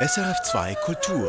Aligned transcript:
SRF2 0.00 0.76
Kultur. 0.84 1.28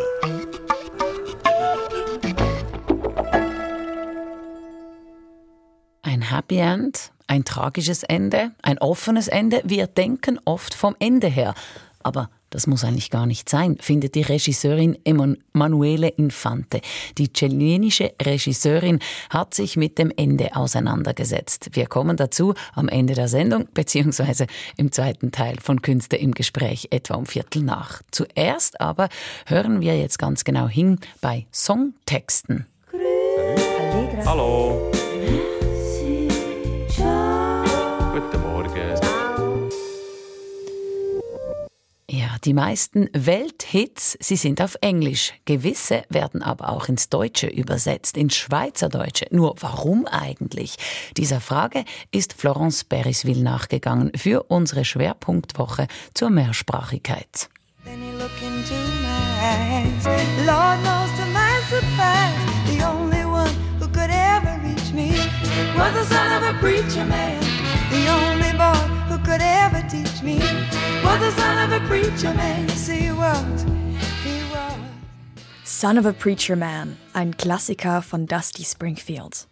Ein 6.03 6.21
Happy 6.21 6.57
End, 6.57 7.11
ein 7.25 7.43
tragisches 7.45 8.03
Ende, 8.03 8.51
ein 8.61 8.77
offenes 8.77 9.27
Ende. 9.27 9.63
Wir 9.65 9.87
denken 9.87 10.39
oft 10.45 10.75
vom 10.75 10.95
Ende 10.99 11.25
her. 11.25 11.55
Aber 12.03 12.29
das 12.49 12.67
muss 12.67 12.83
eigentlich 12.83 13.09
gar 13.09 13.25
nicht 13.25 13.49
sein, 13.49 13.77
findet 13.79 14.15
die 14.15 14.21
Regisseurin 14.21 14.97
Emanuele 15.03 16.07
Infante. 16.09 16.81
Die 17.17 17.31
chilenische 17.31 18.13
Regisseurin 18.21 18.99
hat 19.29 19.53
sich 19.53 19.77
mit 19.77 19.97
dem 19.97 20.11
Ende 20.15 20.55
auseinandergesetzt. 20.55 21.69
Wir 21.73 21.87
kommen 21.87 22.17
dazu 22.17 22.53
am 22.73 22.87
Ende 22.87 23.13
der 23.13 23.27
Sendung, 23.27 23.67
beziehungsweise 23.73 24.47
im 24.77 24.91
zweiten 24.91 25.31
Teil 25.31 25.57
von 25.61 25.81
Künste 25.81 26.15
im 26.15 26.33
Gespräch, 26.33 26.87
etwa 26.91 27.15
um 27.15 27.25
Viertel 27.25 27.63
nach. 27.63 28.01
Zuerst 28.11 28.81
aber 28.81 29.09
hören 29.45 29.81
wir 29.81 29.97
jetzt 29.97 30.19
ganz 30.19 30.43
genau 30.43 30.67
hin 30.67 30.99
bei 31.21 31.45
Songtexten. 31.53 32.65
Hallo. 34.25 34.91
Die 42.45 42.53
meisten 42.53 43.09
Welthits, 43.13 44.17
sie 44.19 44.35
sind 44.35 44.61
auf 44.61 44.77
Englisch. 44.81 45.33
Gewisse 45.45 46.03
werden 46.09 46.41
aber 46.41 46.69
auch 46.69 46.87
ins 46.87 47.09
Deutsche 47.09 47.47
übersetzt, 47.47 48.17
ins 48.17 48.35
Schweizerdeutsche. 48.35 49.27
Nur 49.31 49.55
warum 49.59 50.05
eigentlich? 50.05 50.75
Dieser 51.17 51.41
Frage 51.41 51.83
ist 52.11 52.33
Florence 52.33 52.83
Beriswil 52.83 53.41
nachgegangen 53.41 54.11
für 54.15 54.43
unsere 54.43 54.85
Schwerpunktwoche 54.85 55.87
zur 56.13 56.29
Mehrsprachigkeit. 56.29 57.49
The 67.91 68.07
only 68.07 68.53
boy 68.57 68.88
could 69.29 69.41
ever 69.41 69.81
teach 69.87 70.23
me 70.23 70.39
was 71.03 71.19
the 71.19 71.31
son 71.39 71.57
of 71.65 71.71
a 71.71 71.87
preacher 71.87 72.33
man. 72.33 72.67
Yes, 72.67 72.87
he 72.87 73.11
was. 73.11 73.63
He 74.23 74.41
was. 74.51 74.73
Son 75.63 75.97
of 75.99 76.05
a 76.07 76.13
Preacher 76.13 76.55
Man, 76.55 76.97
ein 77.13 77.37
Klassiker 77.37 78.01
von 78.01 78.25
Dusty 78.25 78.63
Springfield. 78.63 79.47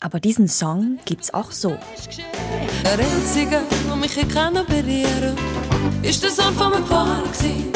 Aber 0.00 0.18
diesen 0.18 0.48
Song 0.48 0.98
gibt's 1.04 1.34
auch 1.34 1.52
so. 1.52 1.76
Der 2.84 2.98
einzige, 2.98 3.60
der 3.86 3.96
mich 3.96 4.16
kann 4.32 4.54
berühren 4.54 5.36
kann, 5.36 6.04
ist 6.04 6.22
der 6.22 6.30
Sohn 6.30 6.54
von 6.54 6.70
meinem 6.70 6.86
Pfarrer. 6.86 7.22
gewesen. 7.24 7.72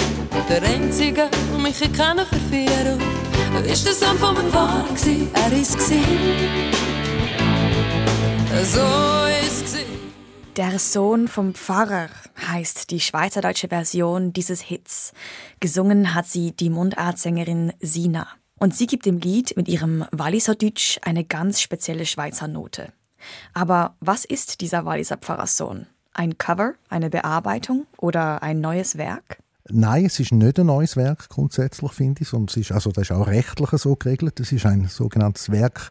Der 0.48 0.62
einzige, 0.62 1.28
der 1.28 1.58
mich 1.58 1.92
kann 1.92 2.18
verführen 2.18 2.98
ist 3.70 3.84
der 3.86 3.92
Sohn 3.92 4.16
von 4.16 4.34
meinem 4.34 4.50
gewesen. 4.50 5.30
Er 5.34 5.52
ist 5.52 5.74
gewesen. 5.74 6.72
So 8.64 8.80
ist 9.46 9.66
gewesen. 9.66 9.91
Der 10.56 10.78
Sohn 10.78 11.28
vom 11.28 11.54
Pfarrer 11.54 12.10
heißt 12.46 12.90
die 12.90 13.00
schweizerdeutsche 13.00 13.68
Version 13.68 14.34
dieses 14.34 14.60
Hits. 14.60 15.14
Gesungen 15.60 16.14
hat 16.14 16.26
sie 16.26 16.52
die 16.52 16.68
Mundartsängerin 16.68 17.72
Sina. 17.80 18.28
Und 18.58 18.76
sie 18.76 18.86
gibt 18.86 19.06
dem 19.06 19.18
Lied 19.18 19.56
mit 19.56 19.66
ihrem 19.66 20.04
Walliser 20.12 20.54
Deutsch 20.54 21.00
eine 21.04 21.24
ganz 21.24 21.62
spezielle 21.62 22.04
Schweizer 22.04 22.48
Note. 22.48 22.92
Aber 23.54 23.96
was 24.00 24.26
ist 24.26 24.60
dieser 24.60 24.84
Walliser 24.84 25.16
Pfarrerssohn? 25.16 25.86
Ein 26.12 26.36
Cover, 26.36 26.74
eine 26.90 27.08
Bearbeitung 27.08 27.86
oder 27.96 28.42
ein 28.42 28.60
neues 28.60 28.98
Werk? 28.98 29.38
Nein, 29.70 30.04
es 30.04 30.20
ist 30.20 30.32
nicht 30.32 30.58
ein 30.58 30.66
neues 30.66 30.96
Werk 30.98 31.30
grundsätzlich, 31.30 31.92
finde 31.92 32.22
ich, 32.22 32.28
sondern 32.28 32.48
es 32.50 32.56
ist, 32.58 32.72
also 32.72 32.92
das 32.92 33.04
ist 33.04 33.12
auch 33.12 33.26
rechtlich 33.26 33.70
so 33.70 33.96
geregelt. 33.96 34.38
Es 34.38 34.52
ist 34.52 34.66
ein 34.66 34.86
sogenanntes 34.86 35.50
Werk 35.50 35.90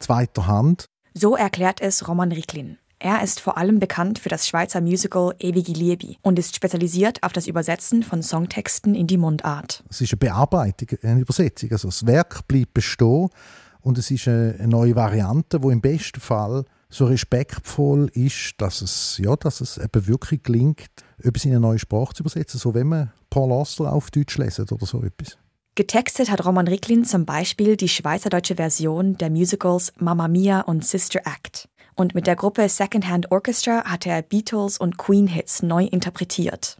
zweiter 0.00 0.48
Hand. 0.48 0.86
So 1.14 1.36
erklärt 1.36 1.80
es 1.80 2.08
Roman 2.08 2.32
Ricklin. 2.32 2.78
Er 3.02 3.22
ist 3.22 3.40
vor 3.40 3.56
allem 3.56 3.78
bekannt 3.78 4.18
für 4.18 4.28
das 4.28 4.46
Schweizer 4.46 4.82
Musical 4.82 5.34
Ewige 5.38 5.72
Liebe 5.72 6.16
und 6.20 6.38
ist 6.38 6.54
spezialisiert 6.54 7.22
auf 7.22 7.32
das 7.32 7.46
Übersetzen 7.46 8.02
von 8.02 8.22
Songtexten 8.22 8.94
in 8.94 9.06
die 9.06 9.16
Mundart. 9.16 9.82
Es 9.88 10.02
ist 10.02 10.12
eine 10.12 10.18
Bearbeitung, 10.18 10.98
eine 11.02 11.20
Übersetzung. 11.20 11.72
Also 11.72 11.88
das 11.88 12.04
Werk 12.04 12.46
bleibt 12.46 12.74
bestehen 12.74 13.30
und 13.80 13.96
es 13.96 14.10
ist 14.10 14.28
eine 14.28 14.54
eine 14.58 14.68
neue 14.68 14.96
Variante, 14.96 15.62
wo 15.62 15.70
im 15.70 15.80
besten 15.80 16.20
Fall 16.20 16.66
so 16.90 17.06
respektvoll 17.06 18.10
ist, 18.12 18.56
dass 18.58 18.82
es, 18.82 19.16
ja, 19.16 19.34
dass 19.34 19.62
es 19.62 19.78
eben 19.78 20.06
wirklich 20.06 20.42
gelingt, 20.42 20.90
etwas 21.22 21.46
in 21.46 21.52
eine 21.52 21.60
neue 21.60 21.78
Sprache 21.78 22.12
zu 22.12 22.22
übersetzen, 22.22 22.60
so 22.60 22.74
wenn 22.74 22.88
man 22.88 23.12
Paul 23.30 23.50
Auster 23.50 23.90
auf 23.90 24.10
Deutsch 24.10 24.36
lesen 24.36 24.66
oder 24.70 24.84
so 24.84 25.02
etwas. 25.02 25.38
Getextet 25.74 26.30
hat 26.30 26.44
Roman 26.44 26.68
Ricklin 26.68 27.06
zum 27.06 27.24
Beispiel 27.24 27.78
die 27.78 27.88
schweizerdeutsche 27.88 28.56
Version 28.56 29.16
der 29.16 29.30
Musicals 29.30 29.94
Mamma 29.96 30.28
Mia 30.28 30.60
und 30.60 30.84
Sister 30.84 31.20
Act. 31.20 31.69
Und 31.94 32.14
mit 32.14 32.26
der 32.26 32.36
Gruppe 32.36 32.68
Secondhand 32.68 33.30
Orchestra 33.30 33.84
hat 33.84 34.06
er 34.06 34.22
Beatles 34.22 34.78
und 34.78 34.98
Queen-Hits 34.98 35.62
neu 35.62 35.84
interpretiert. 35.84 36.78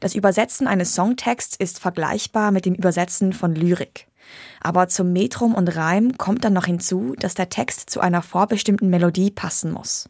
Das 0.00 0.14
Übersetzen 0.14 0.66
eines 0.66 0.94
Songtexts 0.94 1.56
ist 1.56 1.78
vergleichbar 1.78 2.50
mit 2.50 2.66
dem 2.66 2.74
Übersetzen 2.74 3.32
von 3.32 3.54
Lyrik. 3.54 4.06
Aber 4.60 4.88
zum 4.88 5.12
Metrum 5.12 5.54
und 5.54 5.76
Reim 5.76 6.16
kommt 6.18 6.44
dann 6.44 6.52
noch 6.52 6.66
hinzu, 6.66 7.14
dass 7.18 7.34
der 7.34 7.48
Text 7.48 7.90
zu 7.90 8.00
einer 8.00 8.22
vorbestimmten 8.22 8.90
Melodie 8.90 9.30
passen 9.30 9.72
muss. 9.72 10.08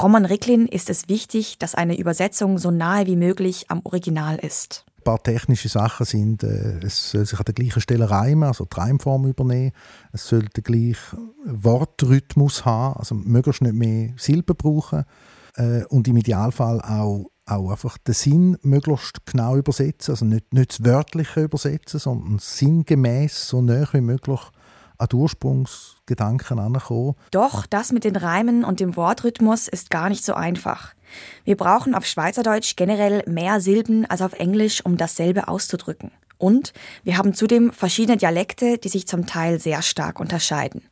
Roman 0.00 0.24
Ricklin 0.24 0.66
ist 0.66 0.88
es 0.88 1.08
wichtig, 1.08 1.58
dass 1.58 1.74
eine 1.74 1.98
Übersetzung 1.98 2.58
so 2.58 2.70
nahe 2.70 3.06
wie 3.06 3.16
möglich 3.16 3.66
am 3.68 3.80
Original 3.84 4.36
ist. 4.36 4.86
Ein 5.00 5.04
paar 5.04 5.22
technische 5.22 5.70
Sachen 5.70 6.04
sind, 6.04 6.42
äh, 6.42 6.78
es 6.84 7.12
soll 7.12 7.24
sich 7.24 7.38
an 7.38 7.46
der 7.46 7.54
gleichen 7.54 7.80
Stelle 7.80 8.10
reimen, 8.10 8.44
also 8.44 8.66
die 8.66 8.78
Reimform 8.78 9.26
übernehmen. 9.26 9.72
Es 10.12 10.28
soll 10.28 10.42
den 10.42 10.62
gleichen 10.62 11.30
Wortrhythmus 11.46 12.66
haben, 12.66 12.98
also 12.98 13.14
möglichst 13.14 13.62
nicht 13.62 13.74
mehr 13.74 14.10
Silben 14.18 14.54
brauchen. 14.56 15.04
Äh, 15.56 15.84
und 15.86 16.06
im 16.06 16.18
Idealfall 16.18 16.82
auch, 16.82 17.30
auch 17.46 17.70
einfach 17.70 17.96
den 17.96 18.12
Sinn 18.12 18.58
möglichst 18.60 19.24
genau 19.24 19.56
übersetzen, 19.56 20.12
also 20.12 20.26
nicht, 20.26 20.52
nicht 20.52 20.72
das 20.72 20.84
Wörtliche 20.84 21.44
übersetzen, 21.44 21.98
sondern 21.98 22.38
sinngemäß 22.38 23.48
so 23.48 23.62
nah 23.62 23.88
wie 23.92 24.02
möglich 24.02 24.40
an 25.00 25.08
den 25.08 25.18
Ursprungsgedanken 25.18 26.58
herankommen. 26.58 27.14
Doch 27.30 27.66
das 27.66 27.92
mit 27.92 28.04
den 28.04 28.16
Reimen 28.16 28.64
und 28.64 28.80
dem 28.80 28.96
Wortrhythmus 28.96 29.66
ist 29.68 29.90
gar 29.90 30.08
nicht 30.08 30.24
so 30.24 30.34
einfach. 30.34 30.94
Wir 31.44 31.56
brauchen 31.56 31.94
auf 31.94 32.04
Schweizerdeutsch 32.04 32.76
generell 32.76 33.22
mehr 33.26 33.60
Silben 33.60 34.06
als 34.06 34.22
auf 34.22 34.34
Englisch, 34.34 34.84
um 34.84 34.96
dasselbe 34.96 35.48
auszudrücken. 35.48 36.12
Und 36.38 36.72
wir 37.02 37.18
haben 37.18 37.34
zudem 37.34 37.72
verschiedene 37.72 38.16
Dialekte, 38.16 38.78
die 38.78 38.88
sich 38.88 39.06
zum 39.06 39.26
Teil 39.26 39.58
sehr 39.58 39.82
stark 39.82 40.20
unterscheiden. 40.20 40.82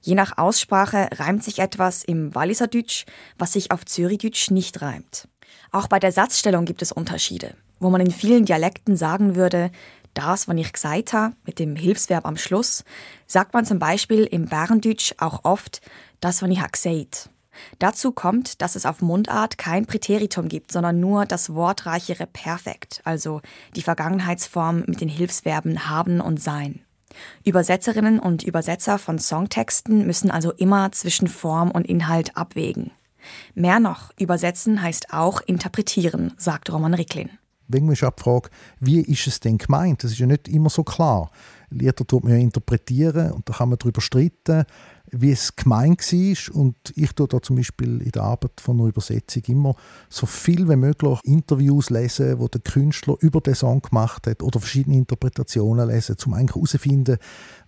Je 0.00 0.14
nach 0.14 0.38
Aussprache 0.38 1.08
reimt 1.14 1.42
sich 1.42 1.58
etwas 1.58 2.04
im 2.04 2.34
Walliser 2.34 2.68
Deutsch, 2.68 3.04
was 3.38 3.52
sich 3.52 3.70
auf 3.70 3.84
Zürichdeutsch 3.84 4.50
nicht 4.50 4.80
reimt. 4.82 5.28
Auch 5.72 5.88
bei 5.88 5.98
der 5.98 6.12
Satzstellung 6.12 6.64
gibt 6.64 6.82
es 6.82 6.92
Unterschiede, 6.92 7.54
wo 7.80 7.90
man 7.90 8.00
in 8.00 8.12
vielen 8.12 8.44
Dialekten 8.44 8.96
sagen 8.96 9.34
würde, 9.34 9.70
das, 10.14 10.48
was 10.48 10.56
ich 10.56 10.72
gesagt 10.72 11.12
habe, 11.12 11.34
mit 11.44 11.58
dem 11.58 11.76
Hilfsverb 11.76 12.24
am 12.24 12.36
Schluss, 12.36 12.84
sagt 13.26 13.54
man 13.54 13.64
zum 13.64 13.78
Beispiel 13.78 14.24
im 14.24 14.46
Bärendeutsch 14.46 15.14
auch 15.18 15.44
oft, 15.44 15.80
das, 16.20 16.42
was 16.42 16.50
ich 16.50 16.60
ha 16.60 16.66
gesagt. 16.66 17.30
Dazu 17.78 18.12
kommt, 18.12 18.62
dass 18.62 18.74
es 18.74 18.86
auf 18.86 19.00
Mundart 19.00 19.58
kein 19.58 19.86
Präteritum 19.86 20.48
gibt, 20.48 20.72
sondern 20.72 21.00
nur 21.00 21.24
das 21.24 21.54
wortreichere 21.54 22.26
Perfekt, 22.26 23.00
also 23.04 23.40
die 23.76 23.82
Vergangenheitsform 23.82 24.84
mit 24.86 25.00
den 25.00 25.08
Hilfsverben 25.08 25.88
haben 25.88 26.20
und 26.20 26.40
sein. 26.40 26.80
Übersetzerinnen 27.44 28.18
und 28.18 28.42
Übersetzer 28.42 28.98
von 28.98 29.18
Songtexten 29.18 30.04
müssen 30.06 30.30
also 30.30 30.52
immer 30.52 30.90
zwischen 30.92 31.28
Form 31.28 31.70
und 31.70 31.86
Inhalt 31.86 32.36
abwägen. 32.36 32.90
Mehr 33.54 33.80
noch, 33.80 34.10
übersetzen 34.18 34.82
heißt 34.82 35.12
auch 35.12 35.40
interpretieren, 35.40 36.34
sagt 36.36 36.72
Roman 36.72 36.94
Ricklin. 36.94 37.30
Wenn 37.68 37.86
man 37.86 37.94
die 37.94 38.00
Frage, 38.00 38.50
wie 38.80 39.00
ist 39.00 39.26
es 39.26 39.40
denn 39.40 39.58
gemeint? 39.58 40.04
Das 40.04 40.12
ist 40.12 40.18
ja 40.18 40.26
nicht 40.26 40.48
immer 40.48 40.70
so 40.70 40.84
klar. 40.84 41.30
Lieder 41.70 41.94
tut 41.94 42.22
man 42.22 42.32
ja 42.32 42.38
interpretieren 42.38 43.32
und 43.32 43.48
da 43.48 43.54
kann 43.54 43.68
man 43.68 43.78
darüber 43.78 44.00
streiten, 44.00 44.64
wie 45.10 45.32
es 45.32 45.56
gemeint 45.56 46.00
war. 46.00 46.56
Und 46.56 46.76
ich 46.94 47.12
tue 47.12 47.26
da 47.26 47.40
zum 47.40 47.56
Beispiel 47.56 48.00
in 48.02 48.10
der 48.10 48.22
Arbeit 48.22 48.60
von 48.60 48.78
einer 48.78 48.88
Übersetzung 48.88 49.42
immer 49.46 49.74
so 50.08 50.26
viel 50.26 50.68
wie 50.68 50.76
möglich 50.76 51.18
Interviews 51.24 51.90
lesen, 51.90 52.38
wo 52.38 52.48
der 52.48 52.60
Künstler 52.60 53.16
über 53.20 53.40
den 53.40 53.54
Song 53.54 53.80
gemacht 53.80 54.26
hat 54.26 54.42
oder 54.42 54.60
verschiedene 54.60 54.96
Interpretationen 54.96 55.88
lesen, 55.88 56.16
um 56.26 56.34
eigentlich 56.34 56.54
herauszufinden, 56.54 57.18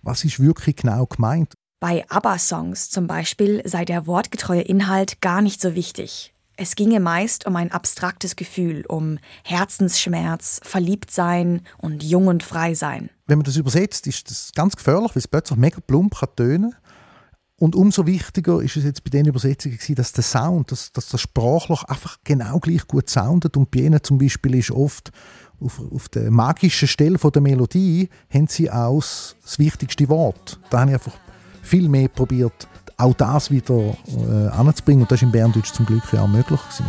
was 0.03 0.23
ist 0.23 0.39
wirklich 0.39 0.77
genau 0.77 1.05
gemeint. 1.05 1.53
Bei 1.79 2.09
ABBA-Songs 2.09 2.89
zum 2.89 3.07
Beispiel 3.07 3.61
sei 3.65 3.85
der 3.85 4.07
wortgetreue 4.07 4.61
Inhalt 4.61 5.21
gar 5.21 5.41
nicht 5.41 5.61
so 5.61 5.75
wichtig. 5.75 6.33
Es 6.59 6.75
ginge 6.75 6.99
meist 6.99 7.45
um 7.45 7.55
ein 7.55 7.71
abstraktes 7.71 8.35
Gefühl, 8.35 8.83
um 8.87 9.19
Herzensschmerz, 9.43 10.59
Verliebtsein 10.63 11.61
und 11.77 12.03
jung 12.03 12.27
und 12.27 12.41
frei 12.41 12.73
sein. 12.73 13.11
Wenn 13.27 13.37
man 13.37 13.45
das 13.45 13.57
übersetzt, 13.57 14.07
ist 14.07 14.29
das 14.29 14.51
ganz 14.55 14.75
gefährlich, 14.75 15.11
weil 15.11 15.19
es 15.19 15.27
plötzlich 15.27 15.59
mega 15.59 15.79
plump 15.79 16.15
kann 16.15 16.29
tönen 16.35 16.75
und 17.59 17.75
umso 17.75 18.05
wichtiger 18.05 18.61
ist 18.61 18.77
es 18.77 18.83
jetzt 18.83 19.03
bei 19.03 19.09
den 19.09 19.25
Übersetzungen, 19.25 19.77
gewesen, 19.77 19.95
dass 19.95 20.11
der 20.11 20.23
Sound, 20.23 20.71
dass, 20.71 20.91
dass 20.91 21.09
das 21.09 21.21
Sprachloch 21.21 21.83
einfach 21.85 22.17
genau 22.23 22.59
gleich 22.59 22.87
gut 22.87 23.09
soundet. 23.09 23.57
Und 23.57 23.71
bei 23.71 23.79
ihnen 23.79 24.03
zum 24.03 24.19
Beispiel 24.19 24.55
ist 24.55 24.69
oft 24.69 25.11
auf, 25.59 25.81
auf 25.91 26.07
der 26.09 26.29
magischen 26.29 26.87
Stelle 26.87 27.17
von 27.17 27.31
der 27.31 27.41
Melodie 27.41 28.09
haben 28.31 28.47
sie 28.47 28.69
auch 28.69 28.99
das 28.99 29.57
wichtigste 29.57 30.07
Wort. 30.07 30.59
Da 30.69 30.81
habe 30.81 30.91
ich 30.91 30.95
einfach 30.95 31.17
viel 31.63 31.89
mehr 31.89 32.09
probiert, 32.09 32.67
auch 32.97 33.13
das 33.13 33.51
wieder 33.51 33.75
äh. 33.75 34.49
Und 35.01 35.11
das 35.11 35.19
ist 35.19 35.23
in 35.23 35.31
Berndeutsch 35.31 35.71
zum 35.73 35.85
Glück 35.85 36.03
ja 36.11 36.23
auch 36.23 36.27
möglich 36.27 36.59
gewesen. 36.59 36.85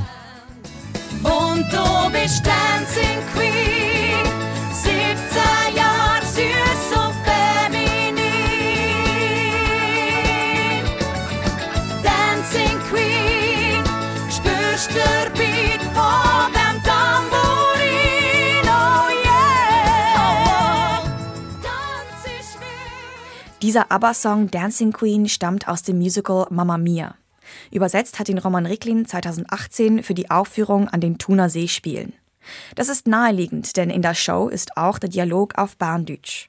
Und 1.23 1.65
du 1.73 2.11
bist 2.11 2.47
Dancing 2.47 3.19
Queen, 3.35 3.48
Dieser 23.69 23.93
ABBA-Song 23.93 24.51
Dancing 24.51 24.93
Queen 24.93 25.29
stammt 25.29 25.69
aus 25.69 25.83
dem 25.83 25.99
Musical 25.99 26.47
Mamma 26.49 26.79
Mia. 26.79 27.17
Übersetzt 27.71 28.19
hat 28.19 28.31
ihn 28.31 28.39
Roman 28.39 28.65
Ricklin 28.65 29.05
2018 29.05 30.03
für 30.03 30.15
die 30.15 30.31
Aufführung 30.31 30.89
an 30.89 31.03
den 31.03 31.19
Thuner 31.19 31.51
Seespielen. 31.51 32.15
Das 32.77 32.89
ist 32.89 33.07
naheliegend, 33.07 33.77
denn 33.77 33.91
in 33.91 34.01
der 34.01 34.15
Show 34.15 34.49
ist 34.49 34.79
auch 34.79 34.99
der 34.99 35.11
Dialog 35.11 35.59
auf 35.59 35.77
Berndeutsch. 35.77 36.49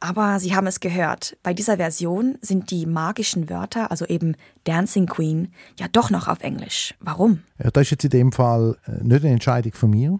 Aber 0.00 0.40
Sie 0.40 0.56
haben 0.56 0.66
es 0.66 0.80
gehört, 0.80 1.36
bei 1.42 1.52
dieser 1.52 1.76
Version 1.76 2.38
sind 2.40 2.70
die 2.70 2.86
magischen 2.86 3.50
Wörter, 3.50 3.90
also 3.90 4.06
eben 4.06 4.34
Dancing 4.64 5.04
Queen, 5.04 5.52
ja 5.78 5.86
doch 5.92 6.08
noch 6.08 6.28
auf 6.28 6.40
Englisch. 6.40 6.94
Warum? 6.98 7.42
Ja, 7.62 7.70
das 7.70 7.82
ist 7.82 7.90
jetzt 7.90 8.04
in 8.04 8.10
dem 8.10 8.32
Fall 8.32 8.78
äh, 8.86 9.04
nicht 9.04 9.22
eine 9.22 9.34
Entscheidung 9.34 9.74
von 9.74 9.90
mir. 9.90 10.18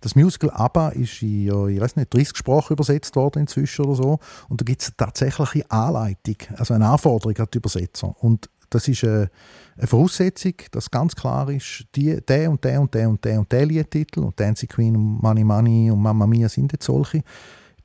Das 0.00 0.14
Musical 0.14 0.50
ABBA 0.50 0.90
ist 0.90 1.22
in, 1.22 1.46
ich 1.68 1.80
weiß 1.80 1.96
nicht, 1.96 2.12
30 2.14 2.36
Sprachen 2.36 2.72
übersetzt 2.72 3.16
worden 3.16 3.40
inzwischen 3.40 3.84
oder 3.84 3.96
so. 3.96 4.18
Und 4.48 4.60
da 4.60 4.64
gibt 4.64 4.82
es 4.82 4.92
eine 4.98 5.70
Anleitung, 5.70 6.36
also 6.56 6.74
eine 6.74 6.88
Anforderung 6.88 7.36
an 7.36 7.46
die 7.52 7.58
Übersetzer. 7.58 8.14
Und 8.20 8.48
das 8.70 8.86
ist 8.88 9.04
eine, 9.04 9.30
eine 9.76 9.86
Voraussetzung, 9.86 10.54
dass 10.70 10.90
ganz 10.90 11.14
klar 11.14 11.50
ist, 11.50 11.84
die, 11.94 12.20
der 12.20 12.50
und 12.50 12.64
der 12.64 12.80
und 12.80 12.94
der 12.94 13.08
und 13.08 13.24
der 13.24 13.40
und 13.40 13.52
der 13.52 13.66
Liedtitel 13.66 14.20
und 14.20 14.38
Dancing 14.38 14.68
Queen 14.68 14.96
und 14.96 15.22
Money 15.22 15.44
Money 15.44 15.90
und 15.90 16.00
Mamma 16.00 16.26
Mia 16.26 16.48
sind 16.48 16.72
jetzt 16.72 16.86
solche, 16.86 17.22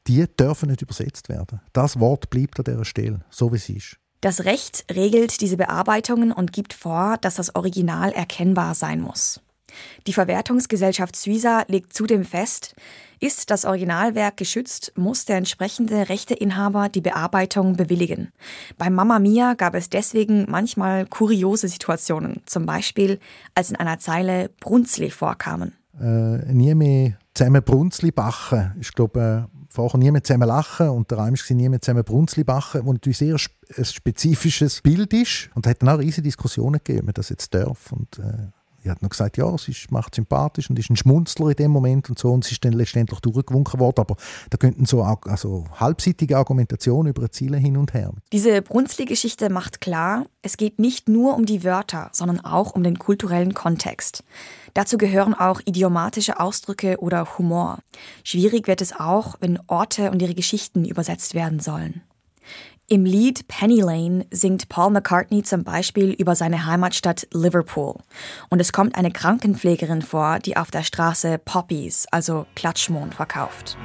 die 0.07 0.25
dürfen 0.39 0.69
nicht 0.69 0.83
übersetzt 0.83 1.27
werden. 1.29 1.59
Das 1.73 1.99
Wort 1.99 2.29
bleibt 2.29 2.59
an 2.59 2.65
dieser 2.65 2.85
Stelle, 2.85 3.21
so 3.29 3.51
wie 3.51 3.57
es 3.57 3.69
ist. 3.69 3.97
Das 4.21 4.45
Recht 4.45 4.85
regelt 4.91 5.41
diese 5.41 5.57
Bearbeitungen 5.57 6.31
und 6.31 6.53
gibt 6.53 6.73
vor, 6.73 7.17
dass 7.21 7.35
das 7.35 7.55
Original 7.55 8.11
erkennbar 8.11 8.75
sein 8.75 9.01
muss. 9.01 9.41
Die 10.07 10.13
Verwertungsgesellschaft 10.13 11.15
Suiza 11.15 11.63
legt 11.67 11.93
zudem 11.93 12.23
fest, 12.23 12.75
ist 13.19 13.49
das 13.49 13.65
Originalwerk 13.65 14.37
geschützt, 14.37 14.93
muss 14.95 15.25
der 15.25 15.37
entsprechende 15.37 16.09
Rechteinhaber 16.09 16.89
die 16.89 17.01
Bearbeitung 17.01 17.75
bewilligen. 17.75 18.29
Bei 18.77 18.89
Mamma 18.89 19.19
Mia 19.19 19.53
gab 19.53 19.75
es 19.75 19.89
deswegen 19.89 20.45
manchmal 20.49 21.05
kuriose 21.05 21.67
Situationen, 21.67 22.41
zum 22.45 22.65
Beispiel 22.65 23.19
als 23.55 23.69
in 23.69 23.77
einer 23.77 23.99
Zeile 23.99 24.49
Brunzli 24.59 25.09
vorkamen. 25.09 25.73
Äh, 25.99 26.53
nie 26.53 26.75
mehr 26.75 27.17
zusammen 27.33 27.63
Brunzli 27.63 28.11
bachen. 28.11 28.75
Ich 28.79 28.93
glaube, 28.93 29.47
äh, 29.49 29.55
vorher 29.69 29.99
nie 29.99 30.11
mehr 30.11 30.23
zusammen 30.23 30.47
lachen 30.47 30.89
und 30.89 31.09
der 31.11 31.19
Reim 31.19 31.35
war 31.35 31.55
nie 31.55 31.69
mehr 31.69 31.81
zusammen 31.81 32.03
Brunzli 32.03 32.43
bachen, 32.43 32.81
was 32.85 32.93
natürlich 32.93 33.17
sehr 33.17 33.35
sp 33.39 33.53
ein 33.77 33.85
spezifisches 33.85 34.81
Bild 34.81 35.11
ist. 35.13 35.49
Und 35.55 35.65
es 35.65 35.71
hat 35.71 35.81
dann 35.81 35.89
auch 35.89 35.99
riesige 35.99 36.23
Diskussionen 36.23 36.79
gegeben, 36.83 36.99
ob 36.99 37.05
man 37.05 37.13
das 37.13 37.29
jetzt 37.29 37.53
darf. 37.53 37.91
Und 37.91 38.19
äh, 38.19 38.51
ich 38.85 38.91
habe 38.91 38.99
noch 39.01 39.09
gesagt, 39.09 39.37
ja, 39.37 39.53
ist, 39.53 39.91
macht 39.91 40.13
sympathisch 40.13 40.69
und 40.69 40.77
ist 40.77 40.91
ein 40.91 40.95
Schmunzler 40.95 41.49
in 41.49 41.55
dem 41.55 41.71
Moment 41.71 42.07
und 42.09 42.19
so. 42.19 42.31
Und 42.31 42.45
es 42.45 42.51
ist 42.51 42.63
dann 42.63 42.73
letztendlich 42.73 43.19
durchgewunken 43.19 43.79
worden. 43.79 43.99
Aber 43.99 44.15
da 44.51 44.57
könnten 44.57 44.85
so 44.85 45.01
also 45.01 45.65
halbseitige 45.73 46.37
Argumentationen 46.37 47.09
über 47.09 47.31
Ziele 47.31 47.57
hin 47.57 47.77
und 47.77 47.95
her. 47.95 48.11
Diese 48.31 48.61
Brunzli-Geschichte 48.61 49.49
macht 49.49 49.81
klar, 49.81 50.27
es 50.43 50.57
geht 50.57 50.77
nicht 50.77 51.09
nur 51.09 51.35
um 51.35 51.47
die 51.47 51.63
Wörter, 51.63 52.09
sondern 52.11 52.41
auch 52.41 52.75
um 52.75 52.83
den 52.83 52.99
kulturellen 52.99 53.55
Kontext. 53.55 54.23
Dazu 54.75 54.97
gehören 54.97 55.33
auch 55.33 55.61
idiomatische 55.65 56.39
Ausdrücke 56.39 56.97
oder 56.99 57.39
Humor. 57.39 57.79
Schwierig 58.23 58.67
wird 58.67 58.81
es 58.81 58.93
auch, 58.93 59.35
wenn 59.39 59.59
Orte 59.67 60.11
und 60.11 60.21
ihre 60.21 60.35
Geschichten 60.35 60.85
übersetzt 60.85 61.33
werden 61.33 61.59
sollen. 61.59 62.03
Im 62.87 63.03
Lied 63.03 63.47
Penny 63.47 63.81
Lane 63.81 64.27
singt 64.29 64.69
Paul 64.69 64.91
McCartney 64.91 65.41
zum 65.41 65.63
Beispiel 65.63 66.11
über 66.11 66.35
seine 66.35 66.67
Heimatstadt 66.67 67.27
Liverpool. 67.33 67.95
Und 68.49 68.59
es 68.59 68.73
kommt 68.73 68.95
eine 68.95 69.09
Krankenpflegerin 69.09 70.03
vor, 70.03 70.37
die 70.37 70.55
auf 70.55 70.69
der 70.69 70.83
Straße 70.83 71.39
Poppies, 71.39 72.05
also 72.11 72.45
Klatschmohn, 72.53 73.11
verkauft. 73.11 73.75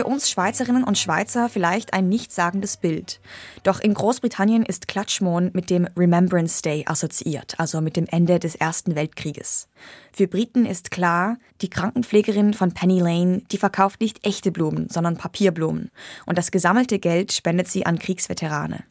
Für 0.00 0.06
uns 0.06 0.30
Schweizerinnen 0.30 0.82
und 0.82 0.96
Schweizer 0.96 1.50
vielleicht 1.50 1.92
ein 1.92 2.08
nichtssagendes 2.08 2.78
Bild. 2.78 3.20
Doch 3.64 3.80
in 3.80 3.92
Großbritannien 3.92 4.64
ist 4.64 4.88
Klatschmohn 4.88 5.50
mit 5.52 5.68
dem 5.68 5.86
Remembrance 5.94 6.62
Day 6.62 6.84
assoziiert, 6.86 7.60
also 7.60 7.82
mit 7.82 7.96
dem 7.96 8.06
Ende 8.06 8.38
des 8.38 8.54
Ersten 8.54 8.94
Weltkrieges. 8.94 9.68
Für 10.10 10.26
Briten 10.26 10.64
ist 10.64 10.90
klar, 10.90 11.36
die 11.60 11.68
Krankenpflegerin 11.68 12.54
von 12.54 12.72
Penny 12.72 13.00
Lane, 13.00 13.42
die 13.52 13.58
verkauft 13.58 14.00
nicht 14.00 14.26
echte 14.26 14.50
Blumen, 14.50 14.88
sondern 14.88 15.18
Papierblumen. 15.18 15.90
Und 16.24 16.38
das 16.38 16.50
gesammelte 16.50 16.98
Geld 16.98 17.34
spendet 17.34 17.68
sie 17.68 17.84
an 17.84 17.98
Kriegsveterane. 17.98 18.84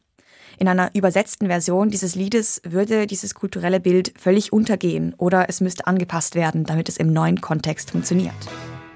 In 0.60 0.68
einer 0.68 0.92
übersetzten 0.94 1.48
Version 1.48 1.90
dieses 1.90 2.14
Liedes 2.14 2.62
würde 2.64 3.08
dieses 3.08 3.34
kulturelle 3.34 3.80
Bild 3.80 4.14
völlig 4.16 4.54
untergehen 4.54 5.16
oder 5.18 5.50
es 5.50 5.60
müsste 5.60 5.88
angepasst 5.88 6.36
werden, 6.36 6.66
damit 6.66 6.88
es 6.88 6.98
im 6.98 7.12
neuen 7.12 7.42
Kontext 7.42 7.90
funktioniert. 7.90 8.36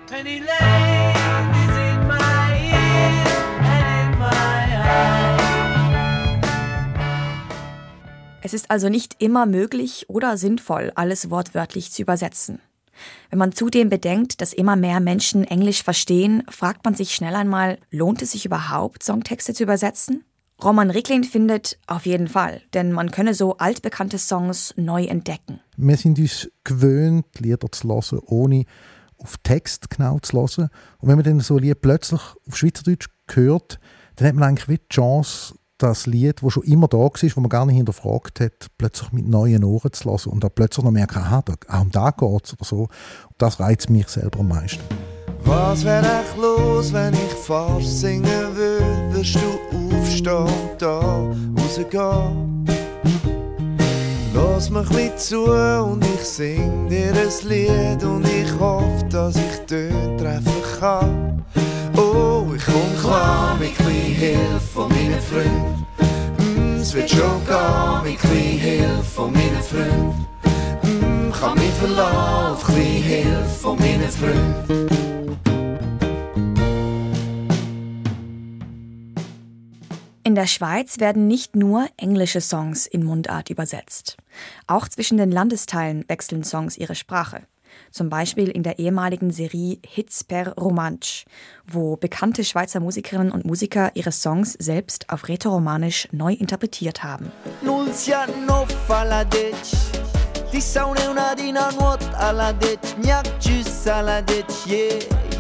Penny 0.08 0.44
Lane 0.60 1.63
Es 8.46 8.54
ist 8.54 8.70
also 8.70 8.90
nicht 8.90 9.16
immer 9.24 9.46
möglich 9.46 10.06
oder 10.10 10.36
sinnvoll, 10.38 10.92
alles 10.96 11.30
wortwörtlich 11.30 11.94
zu 11.94 12.02
übersetzen. 12.02 12.60
Wenn 13.30 13.40
man 13.40 13.54
zudem 13.54 13.90
bedenkt, 13.90 14.42
dass 14.42 14.52
immer 14.52 14.76
mehr 14.76 15.00
Menschen 15.00 15.46
Englisch 15.46 15.82
verstehen, 15.82 16.44
fragt 16.50 16.84
man 16.84 16.94
sich 16.94 17.16
schnell 17.16 17.36
einmal, 17.36 17.80
lohnt 17.90 18.22
es 18.22 18.34
sich 18.34 18.46
überhaupt, 18.46 19.02
Songtexte 19.02 19.54
zu 19.54 19.64
übersetzen? 19.64 20.26
Roman 20.62 20.92
Ricklin 20.92 21.24
findet 21.24 21.80
auf 21.88 22.06
jeden 22.06 22.28
Fall, 22.28 22.62
denn 22.74 22.92
man 22.92 23.12
könne 23.12 23.34
so 23.34 23.58
altbekannte 23.58 24.18
Songs 24.18 24.74
neu 24.76 25.06
entdecken. 25.06 25.62
Wir 25.78 25.96
sind 25.96 26.20
uns 26.20 26.52
gewöhnt, 26.66 27.26
Lieder 27.40 27.72
zu 27.72 27.88
hören, 27.88 28.20
ohne 28.26 28.66
auf 29.20 29.38
Text 29.44 29.90
genau 29.90 30.20
zu 30.20 30.38
hören. 30.38 30.70
Und 31.00 31.08
wenn 31.08 31.16
man 31.16 31.24
dann 31.24 31.40
so 31.40 31.56
ein 31.56 31.64
Lied 31.64 31.82
plötzlich 31.82 32.22
auf 32.46 32.58
Schweizerdeutsch 32.58 33.08
hört, 33.32 33.80
dann 34.18 34.28
hat 34.28 34.36
man 34.36 34.50
eigentlich 34.50 34.80
die 34.80 34.94
Chance, 34.94 35.56
das 35.84 36.06
Lied, 36.06 36.42
das 36.42 36.54
schon 36.54 36.64
immer 36.64 36.88
da 36.88 36.98
war, 36.98 37.12
wo 37.12 37.42
man 37.42 37.50
gar 37.50 37.66
nicht 37.66 37.76
hinterfragt 37.76 38.40
hat, 38.40 38.68
plötzlich 38.78 39.12
mit 39.12 39.28
neuen 39.28 39.64
Ohren 39.64 39.92
zu 39.92 40.06
hören 40.10 40.32
und 40.32 40.44
dann 40.44 40.52
plötzlich 40.56 40.84
noch 40.84 40.92
merken, 40.92 41.20
aha, 41.20 41.44
da, 41.44 41.54
auch 41.68 41.82
um 41.82 41.92
da 41.92 42.12
geht 42.12 42.46
es 42.46 42.54
oder 42.54 42.66
so. 42.66 42.78
Und 42.84 42.90
das 43.38 43.60
reizt 43.60 43.90
mich 43.90 44.08
selber 44.08 44.40
am 44.40 44.48
meisten. 44.48 44.82
Was 45.44 45.84
wär 45.84 46.00
echt 46.00 46.38
los, 46.38 46.94
wenn 46.94 47.14
ich 47.14 47.34
fast 47.34 48.00
singen 48.00 48.56
würde? 48.56 49.14
Wirst 49.14 49.36
du 49.36 49.98
aufstehen 50.00 50.38
und 50.38 50.82
da 50.82 51.00
rausgehen? 51.58 52.66
Lass 54.34 54.70
mich 54.70 54.90
mit 54.92 55.20
zu 55.20 55.44
und 55.44 56.04
ich 56.16 56.24
sing 56.24 56.88
dir 56.88 57.12
ein 57.14 57.50
Lied 57.50 58.04
und 58.04 58.26
ich 58.26 58.58
hoffe, 58.58 59.06
dass 59.10 59.36
ich 59.36 59.60
Töne 59.68 60.18
treffen 60.18 60.63
kann. 60.84 61.46
Oh, 61.96 62.46
ich 62.56 62.66
komm 62.66 63.00
klar 63.00 63.58
mit 63.58 63.74
klein 63.76 63.94
Hilfe 63.94 64.60
von 64.60 64.90
meinen 64.90 65.22
Freunden. 65.22 65.86
Mm, 66.38 66.82
es 66.82 66.94
wird 66.94 67.10
schon 67.10 67.46
gehen 67.46 68.04
mit 68.04 68.20
klein 68.20 68.60
Hilfe 68.60 69.04
von 69.04 69.32
meinen 69.32 69.64
Freunden. 69.64 70.28
Mm, 70.84 71.32
kann 71.32 71.58
mich 71.58 71.72
verlassen 71.80 72.52
auf 72.52 72.66
klein 72.66 73.02
Hilfe 73.10 73.60
von 73.62 73.80
meinen 73.80 74.10
Freunden. 74.10 74.88
In 80.26 80.36
der 80.36 80.48
Schweiz 80.48 81.00
werden 81.00 81.28
nicht 81.28 81.56
nur 81.56 81.88
englische 81.96 82.42
Songs 82.42 82.88
in 82.88 83.04
Mundart 83.06 83.50
übersetzt. 83.50 84.18
Auch 84.68 84.90
zwischen 84.90 85.18
den 85.18 85.32
Landesteilen 85.32 86.04
wechseln 86.10 86.44
Songs 86.44 86.78
ihre 86.78 86.96
Sprache. 86.96 87.44
Zum 87.92 88.10
Beispiel 88.10 88.50
in 88.50 88.64
der 88.64 88.80
ehemaligen 88.80 89.32
Serie 89.32 89.78
Hits 89.86 90.24
per 90.24 90.54
Romansch, 90.56 91.26
wo 91.68 91.96
bekannte 91.96 92.44
Schweizer 92.44 92.80
Musikerinnen 92.80 93.32
und 93.32 93.46
Musiker 93.46 93.92
ihre 93.96 94.12
Songs 94.12 94.54
selbst 94.54 95.10
auf 95.10 95.28
Rätoromanisch 95.28 96.08
neu 96.12 96.34
interpretiert 96.34 97.04
haben. 97.04 97.32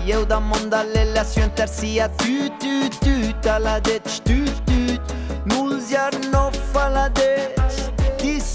Eu 0.05 0.25
da 0.25 0.37
monda 0.37 0.81
lella 0.81 1.23
sua 1.23 1.47
tersia 1.47 2.09
Tu 2.09 2.49
tu 2.59 2.89
tu 2.99 3.49
alla 3.49 3.79
dec 3.79 4.03
tu 4.25 4.43
tu. 4.65 4.73
Giorno 5.93 6.49
fa 6.71 6.89
la 6.89 7.07
dec. 7.09 7.53
Ti 7.55 7.62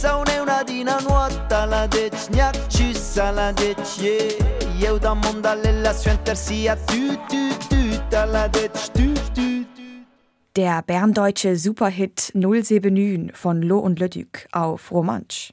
saune 0.00 0.40
una 0.40 0.62
dina 0.62 1.00
nuota 1.00 1.66
la 1.66 1.86
dec 1.88 2.12
Gnac 2.30 2.54
ci 2.68 2.94
sa 2.94 3.32
la 3.32 3.52
dec 3.52 3.78
yeah 4.00 4.90
Eu 4.90 4.98
da 4.98 5.14
mondo 5.14 5.48
alla 5.48 5.92
sua 5.92 6.12
intersia 6.12 6.76
Tu 6.86 7.16
tu 7.28 7.50
tu 7.68 7.98
da 8.10 8.24
la 8.24 8.48
dec 8.48 8.72
Tu 8.94 9.12
tu 9.34 9.66
Der 10.54 10.82
berndeutsche 10.82 11.56
Superhit 11.56 12.32
079 12.34 13.32
von 13.34 13.62
Lo 13.62 13.78
und 13.78 13.98
Lödük 13.98 14.48
auf 14.52 14.90
Romansch. 14.92 15.52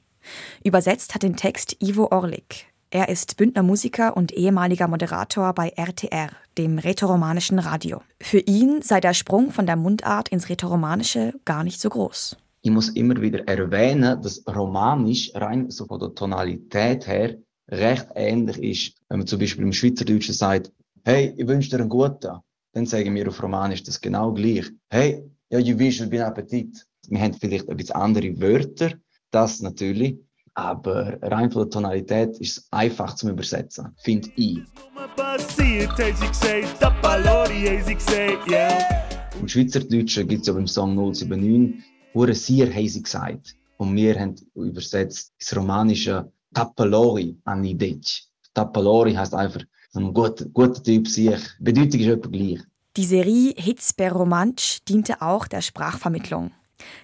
Übersetzt 0.64 1.14
hat 1.14 1.22
den 1.22 1.36
Text 1.36 1.76
Ivo 1.80 2.08
Orlik. 2.10 2.66
Er 2.90 3.08
ist 3.08 3.36
Bündner 3.36 3.62
Musiker 3.62 4.16
und 4.16 4.32
ehemaliger 4.32 4.88
Moderator 4.88 5.52
bei 5.54 5.68
RTR, 5.76 6.30
dem 6.58 6.78
rätoromanischen 6.78 7.58
Radio. 7.60 8.00
Für 8.20 8.40
ihn 8.40 8.82
sei 8.82 9.00
der 9.00 9.14
Sprung 9.14 9.52
von 9.52 9.66
der 9.66 9.76
Mundart 9.76 10.28
ins 10.28 10.48
Rätoromanische 10.48 11.34
gar 11.44 11.62
nicht 11.62 11.80
so 11.80 11.88
groß. 11.88 12.36
Ich 12.66 12.72
muss 12.72 12.88
immer 12.88 13.22
wieder 13.22 13.46
erwähnen, 13.46 14.20
dass 14.20 14.42
Romanisch 14.44 15.30
rein 15.36 15.70
so 15.70 15.86
von 15.86 16.00
der 16.00 16.12
Tonalität 16.12 17.06
her 17.06 17.36
recht 17.68 18.08
ähnlich 18.16 18.58
ist. 18.58 19.02
Wenn 19.08 19.18
man 19.18 19.26
zum 19.28 19.38
Beispiel 19.38 19.62
im 19.62 19.72
Schweizerdeutschen 19.72 20.34
sagt, 20.34 20.72
hey, 21.04 21.32
ich 21.36 21.46
wünsche 21.46 21.70
dir 21.70 21.78
einen 21.78 21.88
guten, 21.88 22.40
dann 22.72 22.86
sagen 22.86 23.14
wir 23.14 23.28
auf 23.28 23.40
Romanisch 23.40 23.84
das 23.84 24.00
genau 24.00 24.32
gleich. 24.32 24.68
Hey, 24.90 25.22
ja, 25.48 25.60
ich 25.60 25.78
wünsche 25.78 26.08
dir 26.08 26.26
Appetit. 26.26 26.84
Wir 27.08 27.20
haben 27.20 27.34
vielleicht 27.34 27.68
ein 27.68 27.76
bisschen 27.76 27.94
andere 27.94 28.40
Wörter, 28.40 28.94
das 29.30 29.60
natürlich, 29.60 30.18
aber 30.54 31.18
rein 31.22 31.52
von 31.52 31.62
der 31.62 31.70
Tonalität 31.70 32.36
ist 32.38 32.58
es 32.58 32.66
einfach 32.72 33.14
zum 33.14 33.30
Übersetzen, 33.30 33.94
finde 34.02 34.28
ich. 34.34 34.58
Im 39.40 39.48
Schweizerdeutschen 39.48 40.26
gibt 40.26 40.40
es 40.40 40.46
ja 40.48 40.52
beim 40.52 40.66
Song 40.66 40.96
079 40.96 41.95
«Hure 42.16 42.34
Sier» 42.34 42.72
haben 42.72 42.88
sie 42.88 43.02
gesagt. 43.02 43.54
Und 43.76 43.94
wir 43.94 44.18
haben 44.18 44.36
übersetzt 44.54 45.34
ins 45.38 45.54
Romanische 45.54 46.32
«Tappalori 46.54 47.36
anidec». 47.44 48.22
Tappalori 48.54 49.12
heißt 49.12 49.34
einfach 49.34 49.60
ein 49.94 50.14
guter, 50.14 50.46
guter 50.46 50.82
Typ 50.82 51.06
sich. 51.08 51.38
Die 51.58 51.64
Bedeutung 51.64 52.00
ist 52.00 52.06
etwa 52.06 52.28
gleich. 52.30 52.60
Die 52.96 53.04
Serie 53.04 53.52
Hits 53.58 53.92
per 53.92 54.12
Romansch 54.12 54.78
diente 54.88 55.20
auch 55.20 55.46
der 55.46 55.60
Sprachvermittlung. 55.60 56.52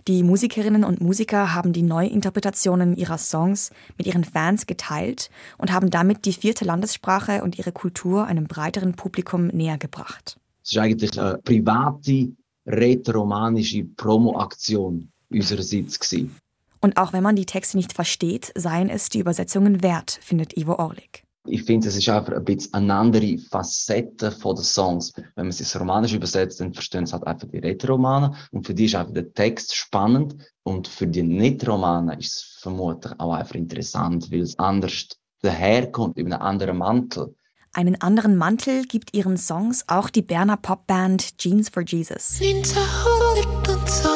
Die 0.09 0.23
Musikerinnen 0.23 0.83
und 0.83 1.02
Musiker 1.02 1.54
haben 1.54 1.75
die 1.75 1.83
Neuinterpretationen 1.83 2.97
ihrer 2.97 3.19
Songs 3.19 3.71
mit 3.99 4.07
ihren 4.07 4.25
Fans 4.25 4.64
geteilt 4.64 5.28
und 5.59 5.73
haben 5.73 5.90
damit 5.90 6.25
die 6.25 6.33
vierte 6.33 6.64
Landessprache 6.64 7.42
und 7.42 7.59
ihre 7.59 7.73
Kultur 7.73 8.26
einem 8.26 8.47
breiteren 8.47 8.95
Publikum 8.95 9.49
näher 9.49 9.76
gebracht. 9.76 10.38
Es 10.64 10.73
ist 10.73 10.78
eigentlich 10.78 11.21
eine 11.21 11.37
private, 11.37 12.33
rätoromanische 12.66 13.85
Promo-Aktion 13.85 15.11
unsererseits 15.31 15.99
gewesen. 15.99 16.37
Und 16.81 16.97
auch 16.97 17.12
wenn 17.12 17.23
man 17.23 17.37
die 17.37 17.47
Texte 17.47 17.76
nicht 17.76 17.92
versteht, 17.92 18.52
seien 18.57 18.90
es 18.90 19.09
die 19.09 19.21
Übersetzungen 19.21 19.83
wert, 19.83 20.19
findet 20.21 20.57
Ivo 20.57 20.75
Orlik. 20.75 21.25
Ich 21.45 21.64
finde, 21.64 21.88
es 21.88 21.97
ist 21.97 22.09
einfach 22.09 22.35
ein 22.35 22.45
bisschen 22.45 22.75
eine 22.75 22.95
andere 22.95 23.37
Facette 23.38 24.31
von 24.31 24.54
den 24.54 24.64
Songs. 24.64 25.12
Wenn 25.16 25.47
man 25.47 25.49
es 25.49 25.59
ins 25.59 25.78
Romanische 25.78 26.16
übersetzt, 26.16 26.61
dann 26.61 26.73
verstehen 26.73 27.02
es 27.04 27.12
halt 27.12 27.26
einfach 27.26 27.49
die 27.49 27.59
Rätoromanen. 27.59 28.37
Und 28.52 28.64
für 28.64 28.75
die 28.75 28.85
ist 28.85 28.95
einfach 28.95 29.12
der 29.12 29.33
Text 29.33 29.75
spannend. 29.75 30.37
Und 30.62 30.87
für 30.87 31.09
die 31.09 31.25
Nicht-Romanen 31.25 32.16
ist 32.19 32.37
es 32.37 32.59
vermutlich 32.61 33.12
auch 33.19 33.33
einfach 33.33 33.57
interessant, 33.57 34.31
weil 34.31 34.42
es 34.42 34.57
anders 34.59 35.09
daherkommt, 35.40 36.16
über 36.16 36.33
einen 36.33 36.42
anderen 36.42 36.78
Mantel. 36.78 37.35
Einen 37.75 37.99
anderen 38.02 38.37
Mantel 38.37 38.85
gibt 38.85 39.14
ihren 39.14 39.38
Songs 39.38 39.85
auch 39.87 40.11
die 40.11 40.21
Berner 40.21 40.59
Popband 40.59 41.38
Jeans 41.38 41.71
for 41.71 41.83
Jesus. 41.83 42.38
Linzer 42.38 42.83
holt 43.02 43.47
und 43.67 43.88
so. 43.88 44.11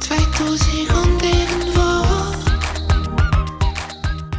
2000 0.00 0.90
und 0.90 1.22
irgendwo. 1.22 1.80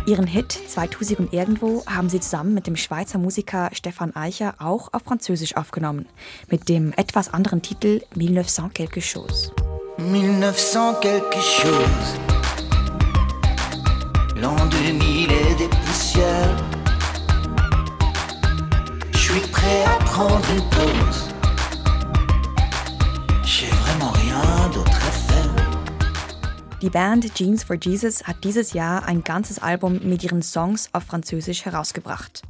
Ihren 0.06 0.28
Hit 0.28 0.52
2000 0.52 1.20
und 1.20 1.34
irgendwo 1.34 1.86
haben 1.86 2.10
sie 2.10 2.20
zusammen 2.20 2.54
mit 2.54 2.68
dem 2.68 2.76
Schweizer 2.76 3.20
Musiker 3.20 3.70
Stefan 3.72 4.14
Eicher 4.14 4.56
auch 4.60 4.92
auf 4.92 5.04
Französisch 5.04 5.56
aufgenommen, 5.56 6.08
mit 6.50 6.68
dem 6.68 6.92
etwas 6.98 7.34
anderen 7.34 7.62
Titel 7.62 8.02
1900 8.16 8.76
quelque 8.76 9.00
chose. 9.00 9.54
1900 9.98 11.02
quelque 11.02 11.40
chose. 11.40 12.20
L'an 14.42 14.70
2000 14.70 15.32
est 15.32 15.79
poussières. 16.10 16.56
Je 19.12 19.18
suis 19.18 19.48
prêt 19.52 19.84
à 19.86 20.04
prendre 20.04 20.42
une 20.52 20.70
pause. 20.70 21.30
J'ai 23.44 23.68
vraiment 23.68 24.12
rien 24.12 24.70
d'autre 24.74 24.92
à 24.92 25.12
faire. 25.12 26.80
Die 26.82 26.90
Band 26.90 27.22
Jeans 27.36 27.64
for 27.66 27.76
Jesus 27.80 28.24
hat 28.28 28.38
dieses 28.44 28.74
Jahr 28.74 29.06
ein 29.06 29.24
ganzes 29.24 29.60
Album 29.60 30.00
mit 30.04 30.24
ihren 30.24 30.42
Songs 30.42 30.90
auf 30.94 31.04
Französisch 31.04 31.66
herausgebracht. 31.66 32.42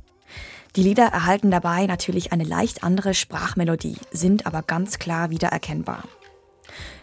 Die 0.76 0.84
Lieder 0.84 1.08
erhalten 1.08 1.50
dabei 1.50 1.88
natürlich 1.88 2.32
eine 2.32 2.44
leicht 2.44 2.84
andere 2.84 3.16
Sprachmelodie, 3.16 3.98
sind 4.12 4.46
aber 4.46 4.62
ganz 4.62 5.00
klar 5.00 5.32
wiedererkennbar. 5.32 6.04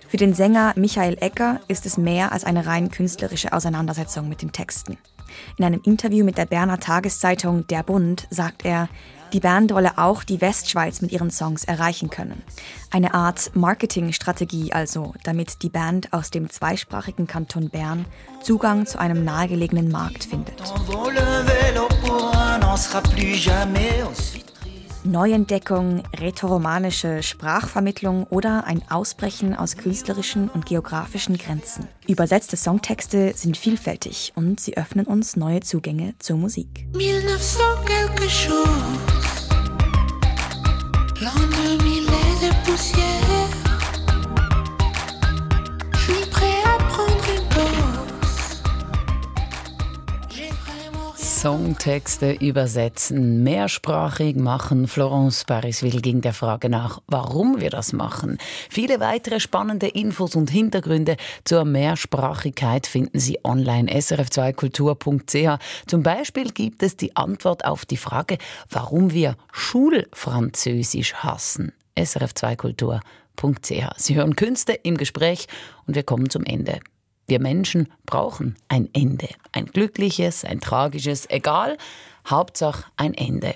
Für 0.08 0.18
den 0.18 0.34
Sänger 0.34 0.72
Michael 0.76 1.16
Ecker 1.20 1.60
ist 1.66 1.84
es 1.84 1.98
mehr 1.98 2.30
als 2.30 2.44
eine 2.44 2.66
rein 2.66 2.92
künstlerische 2.92 3.52
Auseinandersetzung 3.52 4.28
mit 4.28 4.40
den 4.40 4.52
Texten. 4.52 4.96
In 5.56 5.64
einem 5.64 5.80
Interview 5.84 6.24
mit 6.24 6.38
der 6.38 6.46
Berner 6.46 6.78
Tageszeitung 6.78 7.66
Der 7.66 7.82
Bund 7.82 8.26
sagt 8.30 8.64
er, 8.64 8.88
die 9.32 9.40
Band 9.40 9.74
wolle 9.74 9.98
auch 9.98 10.22
die 10.22 10.40
Westschweiz 10.40 11.02
mit 11.02 11.12
ihren 11.12 11.30
Songs 11.30 11.64
erreichen 11.64 12.10
können. 12.10 12.42
Eine 12.90 13.14
Art 13.14 13.50
Marketingstrategie 13.54 14.72
also, 14.72 15.14
damit 15.24 15.62
die 15.62 15.68
Band 15.68 16.12
aus 16.12 16.30
dem 16.30 16.48
zweisprachigen 16.48 17.26
Kanton 17.26 17.68
Bern 17.68 18.04
Zugang 18.42 18.86
zu 18.86 18.98
einem 18.98 19.24
nahegelegenen 19.24 19.90
Markt 19.90 20.24
findet. 20.24 20.62
Neuentdeckung, 25.10 26.02
rätoromanische 26.18 27.22
Sprachvermittlung 27.22 28.24
oder 28.24 28.64
ein 28.66 28.82
Ausbrechen 28.90 29.54
aus 29.54 29.76
künstlerischen 29.76 30.48
und 30.48 30.66
geografischen 30.66 31.38
Grenzen. 31.38 31.88
Übersetzte 32.06 32.56
Songtexte 32.56 33.32
sind 33.34 33.56
vielfältig 33.56 34.32
und 34.34 34.60
sie 34.60 34.76
öffnen 34.76 35.06
uns 35.06 35.36
neue 35.36 35.60
Zugänge 35.60 36.14
zur 36.18 36.36
Musik. 36.36 36.86
1900 36.94 37.86
quelque 37.86 38.28
chose. 38.28 38.56
L'an 41.20 41.32
2000 41.50 42.08
est 42.08 43.28
de 43.30 43.35
Songtexte 51.46 52.32
übersetzen, 52.32 53.44
mehrsprachig 53.44 54.34
machen. 54.34 54.88
Florence 54.88 55.44
Parisville 55.44 56.00
ging 56.00 56.20
der 56.20 56.32
Frage 56.32 56.68
nach, 56.68 57.00
warum 57.06 57.60
wir 57.60 57.70
das 57.70 57.92
machen. 57.92 58.38
Viele 58.68 58.98
weitere 58.98 59.38
spannende 59.38 59.86
Infos 59.86 60.34
und 60.34 60.50
Hintergründe 60.50 61.16
zur 61.44 61.64
Mehrsprachigkeit 61.64 62.88
finden 62.88 63.20
Sie 63.20 63.38
online 63.44 63.88
srf2kultur.ch. 63.92 65.60
Zum 65.86 66.02
Beispiel 66.02 66.50
gibt 66.50 66.82
es 66.82 66.96
die 66.96 67.14
Antwort 67.14 67.64
auf 67.64 67.86
die 67.86 67.96
Frage, 67.96 68.38
warum 68.68 69.12
wir 69.12 69.36
Schulfranzösisch 69.52 71.14
hassen. 71.14 71.70
srf2kultur.ch. 71.96 73.84
Sie 73.98 74.16
hören 74.16 74.34
Künste 74.34 74.72
im 74.72 74.96
Gespräch 74.96 75.46
und 75.86 75.94
wir 75.94 76.02
kommen 76.02 76.28
zum 76.28 76.42
Ende. 76.42 76.80
Wir 77.26 77.40
Menschen 77.40 77.88
brauchen 78.04 78.56
ein 78.68 78.88
Ende. 78.92 79.28
Ein 79.52 79.66
glückliches, 79.66 80.44
ein 80.44 80.60
tragisches, 80.60 81.28
egal. 81.28 81.76
Hauptsache 82.28 82.84
ein 82.96 83.14
Ende. 83.14 83.54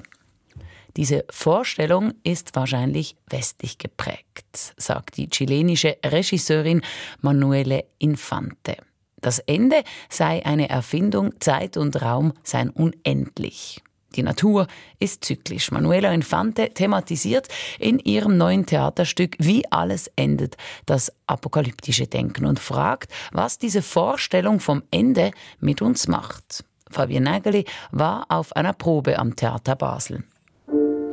Diese 0.96 1.24
Vorstellung 1.30 2.14
ist 2.24 2.56
wahrscheinlich 2.56 3.16
westlich 3.28 3.78
geprägt, 3.78 4.74
sagt 4.76 5.16
die 5.16 5.28
chilenische 5.28 5.96
Regisseurin 6.04 6.82
Manuele 7.20 7.84
Infante. 7.98 8.76
Das 9.20 9.38
Ende 9.38 9.84
sei 10.08 10.44
eine 10.44 10.68
Erfindung, 10.68 11.38
Zeit 11.40 11.76
und 11.76 12.00
Raum 12.02 12.32
seien 12.42 12.70
unendlich. 12.70 13.82
Die 14.16 14.22
Natur 14.22 14.66
ist 14.98 15.24
zyklisch. 15.24 15.70
Manuela 15.70 16.12
Infante 16.12 16.70
thematisiert 16.70 17.48
in 17.78 17.98
ihrem 17.98 18.36
neuen 18.36 18.66
Theaterstück, 18.66 19.36
wie 19.38 19.64
alles 19.70 20.10
endet, 20.16 20.56
das 20.86 21.12
apokalyptische 21.26 22.06
Denken 22.06 22.46
und 22.46 22.58
fragt, 22.58 23.12
was 23.32 23.58
diese 23.58 23.82
Vorstellung 23.82 24.60
vom 24.60 24.82
Ende 24.90 25.30
mit 25.60 25.80
uns 25.80 26.08
macht. 26.08 26.64
Fabian 26.90 27.22
Nägeli 27.22 27.64
war 27.92 28.26
auf 28.28 28.54
einer 28.56 28.72
Probe 28.72 29.18
am 29.18 29.36
Theater 29.36 29.76
Basel. 29.76 30.24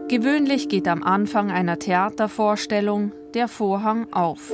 Gewöhnlich 0.10 0.70
geht 0.70 0.88
am 0.88 1.04
Anfang 1.04 1.52
einer 1.52 1.78
Theatervorstellung 1.80 3.12
der 3.34 3.48
Vorhang 3.48 4.12
auf. 4.14 4.54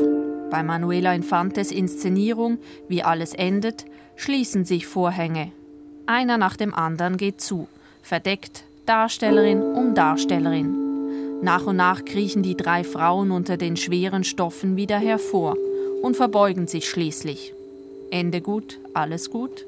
Bei 0.50 0.64
Manuela 0.64 1.14
Infantes 1.14 1.72
Inszenierung 1.72 2.58
Wie 2.90 3.04
alles 3.04 3.34
endet 3.34 3.86
schließen 4.16 4.66
sich 4.66 4.86
Vorhänge. 4.88 5.52
Einer 6.06 6.38
nach 6.38 6.58
dem 6.58 6.74
anderen 6.74 7.18
geht 7.18 7.40
zu, 7.40 7.68
verdeckt 8.04 8.64
Darstellerin 8.86 9.62
um 9.62 9.96
Darstellerin. 9.96 11.42
Nach 11.42 11.66
und 11.66 11.78
nach 11.78 12.06
kriechen 12.06 12.44
die 12.44 12.56
drei 12.56 12.84
Frauen 12.84 13.32
unter 13.32 13.58
den 13.58 13.78
schweren 13.78 14.24
Stoffen 14.24 14.76
wieder 14.76 14.98
hervor 14.98 15.58
und 16.02 16.16
verbeugen 16.16 16.68
sich 16.68 16.88
schließlich. 16.88 17.54
Ende 18.12 18.42
gut, 18.42 18.80
alles 18.94 19.30
gut? 19.30 19.66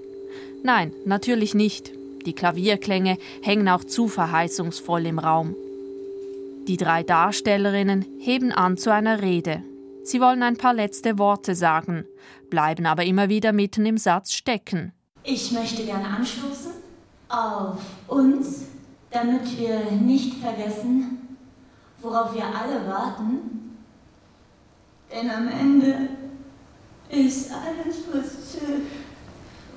Nein, 0.63 0.93
natürlich 1.05 1.55
nicht. 1.55 1.91
Die 2.25 2.33
Klavierklänge 2.33 3.17
hängen 3.41 3.69
auch 3.69 3.83
zu 3.83 4.07
verheißungsvoll 4.07 5.05
im 5.05 5.19
Raum. 5.19 5.55
Die 6.67 6.77
drei 6.77 7.03
Darstellerinnen 7.03 8.05
heben 8.19 8.51
an 8.51 8.77
zu 8.77 8.91
einer 8.91 9.21
Rede. 9.21 9.61
Sie 10.03 10.19
wollen 10.19 10.43
ein 10.43 10.57
paar 10.57 10.73
letzte 10.73 11.17
Worte 11.17 11.55
sagen, 11.55 12.05
bleiben 12.49 12.85
aber 12.85 13.05
immer 13.05 13.29
wieder 13.29 13.53
mitten 13.53 13.85
im 13.85 13.97
Satz 13.97 14.33
stecken. 14.33 14.91
Ich 15.23 15.51
möchte 15.51 15.83
gerne 15.83 16.07
anstoßen 16.07 16.74
auf 17.35 17.79
uns, 18.07 18.63
damit 19.11 19.57
wir 19.57 19.91
nicht 19.91 20.35
vergessen, 20.35 21.37
worauf 22.01 22.33
wir 22.33 22.45
alle 22.45 22.87
warten. 22.87 23.75
Denn 25.11 25.29
am 25.29 25.47
Ende 25.47 26.09
ist 27.09 27.51
alles, 27.51 27.97
was 28.11 28.51
zählt. 28.51 28.81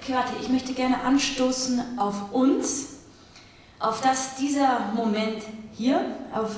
Okay, 0.00 0.14
warte, 0.14 0.32
ich 0.40 0.48
möchte 0.48 0.72
gerne 0.72 1.02
anstoßen 1.02 1.98
auf 1.98 2.32
uns, 2.32 2.86
auf 3.78 4.00
dass 4.00 4.36
dieser 4.36 4.92
Moment 4.94 5.42
hier, 5.72 6.00
auf, 6.32 6.56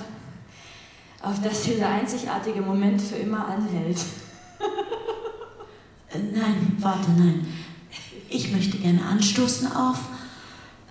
auf 1.23 1.43
dass 1.43 1.63
dieser 1.63 1.89
einzigartige 1.89 2.61
Moment 2.61 3.01
für 3.01 3.17
immer 3.17 3.47
anhält. 3.47 3.99
Äh, 6.13 6.19
Nein, 6.33 6.77
warte, 6.81 7.09
nein. 7.13 7.47
Ich 8.29 8.51
möchte 8.51 8.79
gerne 8.79 9.05
anstoßen 9.05 9.71
auf. 9.73 9.99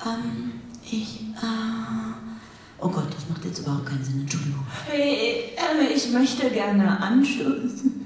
Ähm, 0.05 0.61
ich. 0.83 1.21
Äh, 1.21 2.79
oh 2.79 2.89
Gott, 2.89 3.13
das 3.13 3.27
macht 3.29 3.45
jetzt 3.45 3.59
überhaupt 3.59 3.85
keinen 3.85 4.03
Sinn, 4.03 4.21
Entschuldigung. 4.21 4.65
Hey, 4.87 5.55
äh, 5.55 5.93
ich 5.93 6.09
möchte 6.11 6.49
gerne 6.49 6.99
anstoßen. 7.01 7.99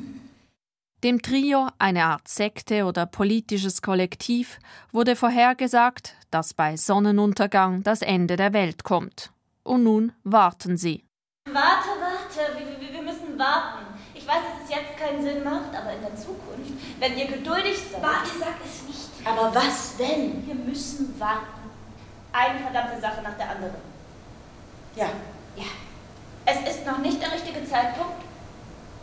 Dem 1.04 1.22
Trio, 1.22 1.68
eine 1.80 2.06
Art 2.06 2.30
Sekte 2.30 2.86
oder 2.86 3.06
politisches 3.06 3.82
Kollektiv, 3.82 4.60
wurde 4.94 5.18
vorhergesagt, 5.18 6.16
dass 6.32 6.54
bei 6.54 6.78
Sonnenuntergang 6.78 7.84
das 7.84 8.02
Ende 8.02 8.38
der 8.38 8.54
Welt 8.54 8.86
kommt. 8.86 9.32
Und 9.64 9.84
nun 9.84 10.14
warten 10.24 10.78
sie. 10.78 11.04
Warte, 11.52 11.90
warte, 12.00 12.58
wir, 12.58 12.82
wir, 12.82 12.94
wir 12.94 13.02
müssen 13.02 13.38
warten. 13.38 13.84
Ich 14.14 14.26
weiß, 14.26 14.36
dass 14.36 14.64
es 14.64 14.70
jetzt 14.74 14.98
keinen 14.98 15.22
Sinn 15.22 15.44
macht, 15.44 15.76
aber 15.76 15.94
in 15.94 16.02
der 16.02 16.16
Zukunft, 16.16 16.72
wenn 17.00 17.18
ihr 17.18 17.28
geduldig 17.28 17.78
seid. 17.92 18.02
Warte, 18.02 18.30
sag 18.40 18.56
es 18.66 18.88
nicht. 18.88 19.28
Aber 19.28 19.54
was 19.54 19.98
denn? 19.98 20.48
Wir 20.48 20.56
müssen 20.56 21.20
warten. 21.20 21.63
Eine 22.34 22.60
verdammte 22.60 23.00
Sache 23.00 23.22
nach 23.22 23.38
der 23.38 23.52
anderen. 23.52 23.76
Ja. 24.96 25.06
Ja. 25.56 25.66
Es 26.46 26.76
ist 26.76 26.86
noch 26.86 26.98
nicht 26.98 27.22
der 27.22 27.32
richtige 27.32 27.64
Zeitpunkt. 27.64 28.24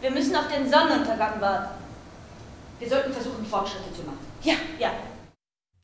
Wir 0.01 0.11
müssen 0.11 0.35
auf 0.35 0.49
den 0.49 0.69
Sonnenuntergang 0.69 1.41
warten. 1.41 1.75
Wir 2.81 2.89
sollten 2.89 3.13
versuchen, 3.13 3.47
Fortschritte 3.47 3.93
zu 3.95 4.03
machen. 4.03 4.19
Ja, 4.43 4.55
ja. 4.79 4.91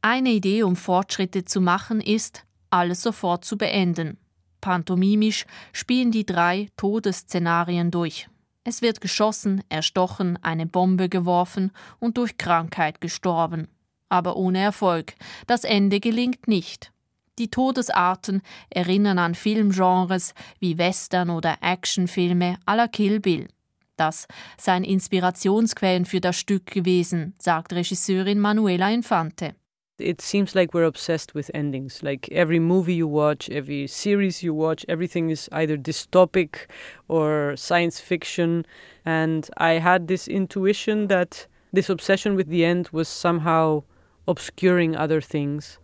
Eine 0.02 0.30
Idee, 0.30 0.64
um 0.64 0.76
Fortschritte 0.76 1.44
zu 1.44 1.60
machen, 1.60 2.00
ist, 2.00 2.44
alles 2.70 3.02
sofort 3.02 3.44
zu 3.44 3.56
beenden. 3.56 4.18
Pantomimisch 4.60 5.46
spielen 5.72 6.10
die 6.10 6.26
drei 6.26 6.68
Todesszenarien 6.76 7.90
durch. 7.90 8.28
Es 8.64 8.82
wird 8.82 9.00
geschossen, 9.00 9.62
erstochen, 9.68 10.38
eine 10.42 10.66
Bombe 10.66 11.08
geworfen 11.08 11.70
und 12.00 12.18
durch 12.18 12.38
Krankheit 12.38 13.00
gestorben. 13.00 13.68
Aber 14.08 14.36
ohne 14.36 14.58
Erfolg. 14.60 15.14
Das 15.46 15.62
Ende 15.62 16.00
gelingt 16.00 16.48
nicht. 16.48 16.90
Die 17.38 17.50
Todesarten 17.50 18.40
erinnern 18.70 19.18
an 19.18 19.34
Filmgenres 19.34 20.32
wie 20.58 20.78
Western 20.78 21.28
oder 21.28 21.58
Actionfilme 21.60 22.56
à 22.66 22.76
la 22.76 22.88
Kill 22.88 23.20
Bill. 23.20 23.48
Das 23.96 24.26
seien 24.58 24.84
Inspirationsquellen 24.84 26.06
für 26.06 26.20
das 26.20 26.38
Stück 26.38 26.66
gewesen, 26.66 27.34
sagt 27.38 27.74
Regisseurin 27.74 28.38
Manuela 28.38 28.90
Infante. 28.90 29.54
It 29.98 30.20
seems 30.20 30.54
like 30.54 30.74
we're 30.74 30.86
obsessed 30.86 31.34
with 31.34 31.50
endings. 31.54 32.02
Like 32.02 32.30
every 32.30 32.60
movie 32.60 32.96
you 32.96 33.08
watch, 33.08 33.48
every 33.48 33.86
series 33.86 34.42
you 34.42 34.54
watch, 34.54 34.84
everything 34.88 35.30
is 35.30 35.48
either 35.52 35.78
dystopic 35.78 36.68
or 37.08 37.54
science 37.56 38.00
fiction. 38.00 38.66
And 39.04 39.48
I 39.58 39.78
had 39.78 40.06
this 40.08 40.28
intuition 40.28 41.08
that 41.08 41.46
this 41.72 41.88
obsession 41.88 42.34
with 42.34 42.48
the 42.48 42.64
end 42.64 42.90
was 42.92 43.08
somehow 43.08 43.84
obscuring 44.26 44.94
other 44.96 45.22
things. 45.22 45.78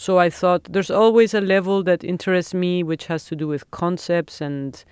So 0.00 0.16
I 0.16 0.30
thought 0.30 0.62
there's 0.70 0.92
always 0.92 1.34
a 1.34 1.40
level 1.40 1.82
that 1.82 2.04
interests 2.04 2.54
me, 2.54 2.84
which 2.84 3.06
has 3.08 3.24
to 3.24 3.34
do 3.34 3.48
with 3.48 3.68
concepts 3.72 4.40
and 4.40 4.84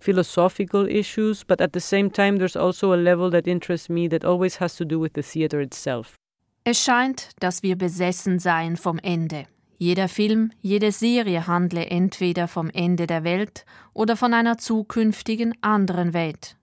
philosophical 0.00 0.88
issues, 0.88 1.44
but 1.44 1.60
at 1.60 1.74
the 1.74 1.80
same 1.80 2.08
time, 2.08 2.38
there's 2.38 2.56
also 2.56 2.94
a 2.94 2.96
level 2.96 3.30
that 3.32 3.46
interests 3.46 3.90
me 3.90 4.08
that 4.08 4.24
always 4.24 4.56
has 4.56 4.74
to 4.76 4.86
do 4.86 4.98
with 4.98 5.12
the 5.12 5.22
theater 5.22 5.60
itself. 5.60 6.14
Es 6.64 6.82
scheint, 6.82 7.28
dass 7.40 7.62
wir 7.62 7.76
besessen 7.76 8.38
seien 8.38 8.78
vom 8.78 8.98
Ende. 9.02 9.44
Jeder 9.76 10.08
Film, 10.08 10.50
jede 10.62 10.92
Serie 10.92 11.46
handle 11.46 11.84
entweder 11.84 12.48
vom 12.48 12.70
Ende 12.70 13.06
der 13.06 13.22
Welt 13.22 13.66
oder 13.92 14.16
von 14.16 14.32
einer 14.32 14.56
zukünftigen 14.56 15.52
anderen 15.60 16.14
Welt. 16.14 16.56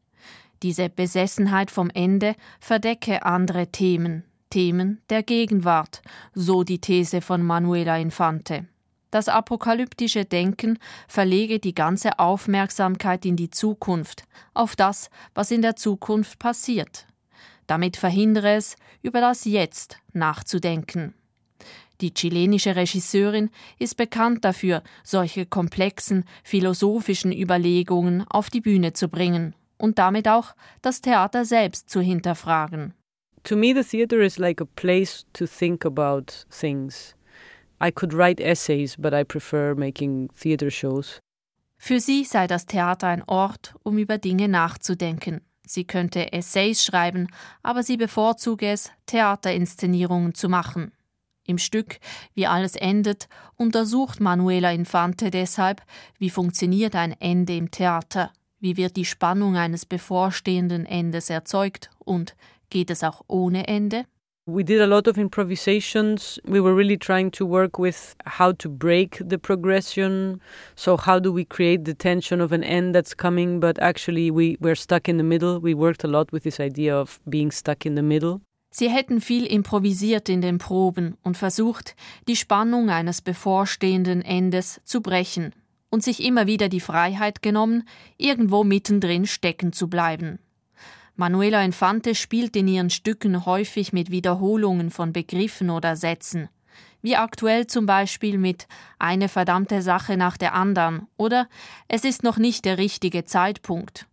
Diese 0.64 0.90
Besessenheit 0.90 1.70
vom 1.70 1.92
Ende 1.94 2.34
verdecke 2.60 3.24
andere 3.24 3.68
Themen, 3.68 4.24
Themen 4.52 5.02
der 5.10 5.24
Gegenwart, 5.24 6.04
so 6.36 6.64
die 6.64 6.80
These 6.80 7.22
von 7.22 7.42
Manuela 7.42 7.98
Infante. 7.98 8.68
Das 9.10 9.28
apokalyptische 9.28 10.26
Denken 10.26 10.78
verlege 11.08 11.60
die 11.60 11.74
ganze 11.74 12.20
Aufmerksamkeit 12.20 13.26
in 13.26 13.36
die 13.36 13.50
Zukunft, 13.50 14.26
auf 14.54 14.76
das, 14.76 15.10
was 15.34 15.50
in 15.50 15.64
der 15.64 15.76
Zukunft 15.76 16.38
passiert. 16.38 17.08
Damit 17.66 17.98
verhindere 17.98 18.54
es, 18.54 18.76
über 19.02 19.20
das 19.20 19.46
Jetzt 19.46 19.98
nachzudenken. 20.14 21.16
Die 22.02 22.14
chilenische 22.14 22.76
Regisseurin 22.76 23.50
ist 23.80 23.96
bekannt 23.96 24.44
dafür, 24.44 24.82
solche 25.04 25.46
komplexen 25.46 26.26
philosophischen 26.44 27.32
Überlegungen 27.32 28.26
auf 28.30 28.50
die 28.50 28.62
Bühne 28.62 28.94
zu 28.94 29.08
bringen 29.08 29.56
und 29.78 30.00
damit 30.00 30.28
auch 30.28 30.56
das 30.82 31.02
Theater 31.02 31.46
selbst 31.46 31.90
zu 31.90 32.02
hinterfragen. 32.02 32.94
To 33.44 33.56
me, 33.56 33.74
the 33.74 33.84
theater 33.84 34.22
is 34.22 34.38
like 34.38 34.62
a 34.62 34.66
place 34.66 35.26
to 35.34 35.48
think 35.48 35.86
about 35.86 36.46
things. 36.50 37.16
I 37.80 37.92
could 37.92 38.14
write 38.14 38.40
essays, 38.40 38.96
but 38.96 39.14
I 39.14 39.24
prefer 39.24 39.74
making 39.76 40.30
theater 40.36 40.70
shows. 40.70 41.20
Für 41.78 42.00
sie 42.00 42.26
sei 42.26 42.46
das 42.46 42.68
Theater 42.68 43.08
ein 43.08 43.24
Ort, 43.26 43.74
um 43.84 43.98
über 43.98 44.20
Dinge 44.20 44.48
nachzudenken. 44.48 45.42
Sie 45.66 45.86
könnte 45.86 46.32
Essays 46.32 46.84
schreiben, 46.84 47.28
aber 47.64 47.82
sie 47.82 47.98
bevorzuge 47.98 48.68
es, 48.68 48.92
Theaterinszenierungen 49.08 50.36
zu 50.36 50.48
machen. 50.48 50.92
Im 51.48 51.58
Stück 51.58 52.00
Wie 52.36 52.46
alles 52.46 52.76
endet 52.76 53.28
untersucht 53.56 54.20
Manuela 54.20 54.72
Infante 54.72 55.32
deshalb, 55.32 55.82
wie 56.20 56.30
funktioniert 56.30 56.96
ein 56.96 57.20
Ende 57.20 57.56
im 57.56 57.72
Theater, 57.72 58.32
wie 58.60 58.78
wird 58.78 58.96
die 58.96 59.06
Spannung 59.06 59.56
eines 59.56 59.88
bevorstehenden 59.88 60.86
Endes 60.86 61.32
erzeugt 61.32 61.90
und 61.98 62.36
geht 62.72 62.90
es 62.90 63.04
auch 63.04 63.22
ohne 63.28 63.68
Ende? 63.68 64.06
We 64.48 64.64
did 64.64 64.82
a 64.82 64.88
lot 64.88 65.08
of 65.08 65.20
improvisations. 65.20 66.40
We 66.44 66.60
were 66.60 66.74
really 66.74 66.98
trying 66.98 67.30
to 67.34 67.46
work 67.46 67.78
with 67.78 68.16
how 68.26 68.54
to 68.54 68.70
break 68.70 69.22
the 69.24 69.38
progression. 69.38 70.42
So, 70.76 70.98
how 70.98 71.20
do 71.20 71.32
we 71.32 71.46
create 71.46 71.86
the 71.86 71.94
tension 71.94 72.42
of 72.42 72.52
an 72.52 72.64
end 72.64 72.96
that's 72.96 73.16
coming, 73.16 73.60
but 73.60 73.78
actually 73.80 74.32
we, 74.32 74.58
we're 74.60 74.76
stuck 74.76 75.08
in 75.08 75.18
the 75.18 75.24
middle? 75.24 75.60
We 75.60 75.76
worked 75.76 76.04
a 76.04 76.08
lot 76.08 76.32
with 76.32 76.42
this 76.42 76.60
idea 76.60 76.98
of 76.98 77.20
being 77.30 77.52
stuck 77.52 77.86
in 77.86 77.94
the 77.94 78.02
middle. 78.02 78.42
Sie 78.74 78.90
hätten 78.90 79.22
viel 79.22 79.46
improvisiert 79.46 80.28
in 80.28 80.42
den 80.42 80.58
Proben 80.58 81.18
und 81.24 81.38
versucht, 81.38 81.96
die 82.28 82.38
Spannung 82.38 82.90
eines 82.90 83.22
bevorstehenden 83.22 84.24
Endes 84.24 84.82
zu 84.86 85.02
brechen 85.02 85.54
und 85.92 86.04
sich 86.04 86.24
immer 86.24 86.48
wieder 86.48 86.68
die 86.68 86.80
Freiheit 86.80 87.42
genommen, 87.42 87.84
irgendwo 88.18 88.64
mittendrin 88.64 89.28
stecken 89.28 89.72
zu 89.72 89.88
bleiben. 89.88 90.40
Manuela 91.16 91.64
Infante 91.64 92.16
spielt 92.16 92.56
in 92.56 92.68
ihren 92.68 92.90
Stücken 92.90 93.46
häufig 93.46 93.94
mit 93.94 94.12
Wiederholungen 94.12 94.90
von 94.92 95.14
Begriffen 95.14 95.70
oder 95.70 95.96
Sätzen, 95.96 96.50
wie 97.02 97.16
aktuell 97.16 97.68
zum 97.68 97.86
Beispiel 97.86 98.38
mit 98.38 98.68
eine 98.98 99.30
verdammte 99.30 99.82
Sache 99.82 100.18
nach 100.18 100.38
der 100.38 100.54
anderen 100.54 101.08
oder 101.18 101.48
es 101.88 102.06
ist 102.06 102.24
noch 102.24 102.38
nicht 102.38 102.66
der 102.66 102.78
richtige 102.78 103.26
Zeitpunkt. 103.26 104.08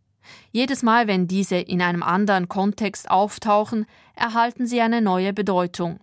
Jedes 0.50 0.82
Mal, 0.82 1.06
wenn 1.06 1.26
diese 1.26 1.56
in 1.56 1.80
einem 1.80 2.02
anderen 2.02 2.48
Kontext 2.48 3.10
auftauchen, 3.10 3.86
erhalten 4.14 4.66
sie 4.66 4.80
eine 4.80 5.00
neue 5.00 5.32
Bedeutung. 5.32 6.00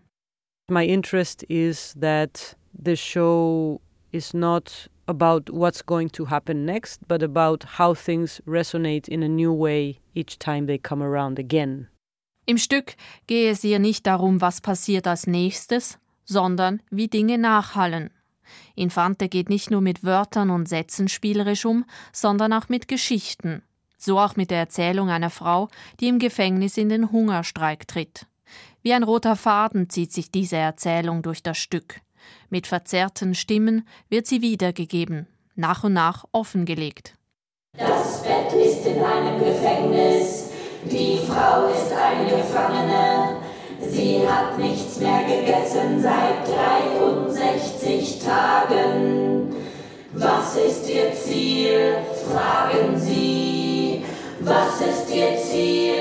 My 0.69 0.85
interest 0.85 1.43
is 1.43 1.95
that 1.99 2.57
the 2.73 2.95
show 2.95 3.81
is 4.11 4.33
not 4.33 4.89
about 5.07 5.49
what's 5.51 5.85
going 5.85 6.09
to 6.11 6.25
happen 6.29 6.65
next, 6.65 7.07
but 7.07 7.23
about 7.23 7.77
how 7.77 7.93
things 7.93 8.41
resonate 8.45 9.07
in 9.07 9.23
a 9.23 9.27
new 9.27 9.53
way 9.53 9.99
each 10.13 10.37
time 10.39 10.67
they 10.67 10.77
come 10.77 11.03
around 11.03 11.39
again. 11.39 11.87
Im 12.45 12.57
Stück 12.57 12.95
gehe 13.27 13.49
es 13.49 13.63
ihr 13.63 13.79
nicht 13.79 14.05
darum, 14.05 14.39
was 14.39 14.61
passiert 14.61 15.07
als 15.07 15.25
nächstes, 15.25 15.97
sondern 16.25 16.81
wie 16.91 17.07
Dinge 17.07 17.37
nachhallen. 17.37 18.11
Infante 18.75 19.29
geht 19.29 19.49
nicht 19.49 19.71
nur 19.71 19.81
mit 19.81 20.03
Wörtern 20.03 20.49
und 20.51 20.69
Sätzen 20.69 21.07
spielerisch 21.07 21.65
um, 21.65 21.85
sondern 22.11 22.53
auch 22.53 22.69
mit 22.69 22.87
Geschichten. 22.87 23.63
So 23.97 24.19
auch 24.19 24.35
mit 24.35 24.51
der 24.51 24.59
Erzählung 24.59 25.09
einer 25.09 25.31
Frau, 25.31 25.69
die 25.99 26.07
im 26.07 26.19
Gefängnis 26.19 26.77
in 26.77 26.89
den 26.89 27.11
Hungerstreik 27.11 27.87
tritt. 27.87 28.27
Wie 28.83 28.93
ein 28.93 29.03
roter 29.03 29.35
Faden 29.35 29.89
zieht 29.89 30.13
sich 30.13 30.29
diese 30.29 30.57
Erzählung 30.57 31.23
durch 31.23 31.41
das 31.41 31.57
Stück. 31.57 32.01
Mit 32.49 32.67
verzerrten 32.67 33.35
Stimmen 33.35 33.87
wird 34.09 34.27
sie 34.27 34.41
wiedergegeben, 34.41 35.27
nach 35.55 35.83
und 35.83 35.93
nach 35.93 36.25
offengelegt. 36.31 37.15
Das 37.77 38.23
Bett 38.23 38.53
ist 38.53 38.85
in 38.85 39.03
einem 39.03 39.39
Gefängnis, 39.39 40.49
die 40.85 41.17
Frau 41.27 41.67
ist 41.67 41.91
eine 41.91 42.29
Gefangene. 42.29 43.37
Sie 43.81 44.19
hat 44.27 44.57
nichts 44.57 44.99
mehr 44.99 45.23
gegessen 45.23 46.01
seit 46.01 46.47
63 46.47 48.19
Tagen. 48.19 49.55
Was 50.13 50.55
ist 50.55 50.89
ihr 50.89 51.11
Ziel? 51.13 51.97
Fragen 52.31 52.97
Sie. 52.99 54.03
Was 54.39 54.79
ist 54.79 55.13
ihr 55.13 55.37
Ziel? 55.37 55.93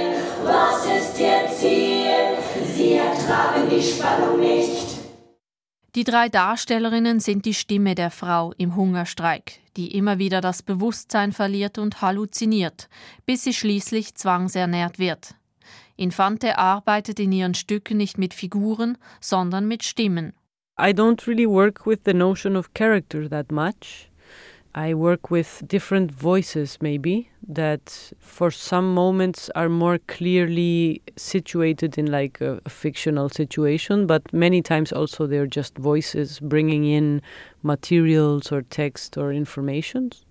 Was 0.44 0.84
ist 0.84 1.18
ihr 1.18 1.48
Ziel? 1.58 2.36
Sie 2.74 2.94
ertragen 2.94 3.68
die 3.70 3.82
Spannung 3.82 4.38
nicht. 4.38 4.93
Die 5.94 6.02
drei 6.02 6.28
Darstellerinnen 6.28 7.20
sind 7.20 7.44
die 7.44 7.54
Stimme 7.54 7.94
der 7.94 8.10
Frau 8.10 8.52
im 8.58 8.74
Hungerstreik, 8.74 9.60
die 9.76 9.96
immer 9.96 10.18
wieder 10.18 10.40
das 10.40 10.64
Bewusstsein 10.64 11.30
verliert 11.30 11.78
und 11.78 12.02
halluziniert, 12.02 12.88
bis 13.26 13.44
sie 13.44 13.54
schließlich 13.54 14.16
zwangsernährt 14.16 14.98
wird. 14.98 15.36
Infante 15.96 16.58
arbeitet 16.58 17.20
in 17.20 17.30
ihren 17.30 17.54
Stücken 17.54 17.96
nicht 17.96 18.18
mit 18.18 18.34
Figuren, 18.34 18.98
sondern 19.20 19.68
mit 19.68 19.84
Stimmen. 19.84 20.32
I 20.76 20.90
don't 20.90 21.28
really 21.28 21.48
work 21.48 21.86
with 21.86 22.00
the 22.04 22.14
notion 22.14 22.56
of 22.56 22.74
character 22.74 23.30
that 23.30 23.52
much. 23.52 24.10
I 24.74 24.92
work 24.94 25.30
with 25.30 25.62
different 25.68 26.10
voices, 26.10 26.78
maybe, 26.80 27.30
that 27.46 28.12
for 28.18 28.50
some 28.50 28.92
moments 28.92 29.48
are 29.54 29.68
more 29.68 29.98
clearly 29.98 31.00
situated 31.16 31.96
in 31.96 32.10
like 32.10 32.40
a, 32.40 32.60
a, 32.66 32.70
fictional 32.70 33.28
situation, 33.28 34.06
but 34.08 34.32
many 34.32 34.62
times 34.62 34.92
also 34.92 35.28
they're 35.28 35.46
just 35.46 35.78
voices 35.78 36.40
bringing 36.40 36.84
in 36.84 37.22
materials 37.62 38.50
or 38.50 38.62
text 38.62 39.16
or 39.16 39.32
informations. 39.32 40.26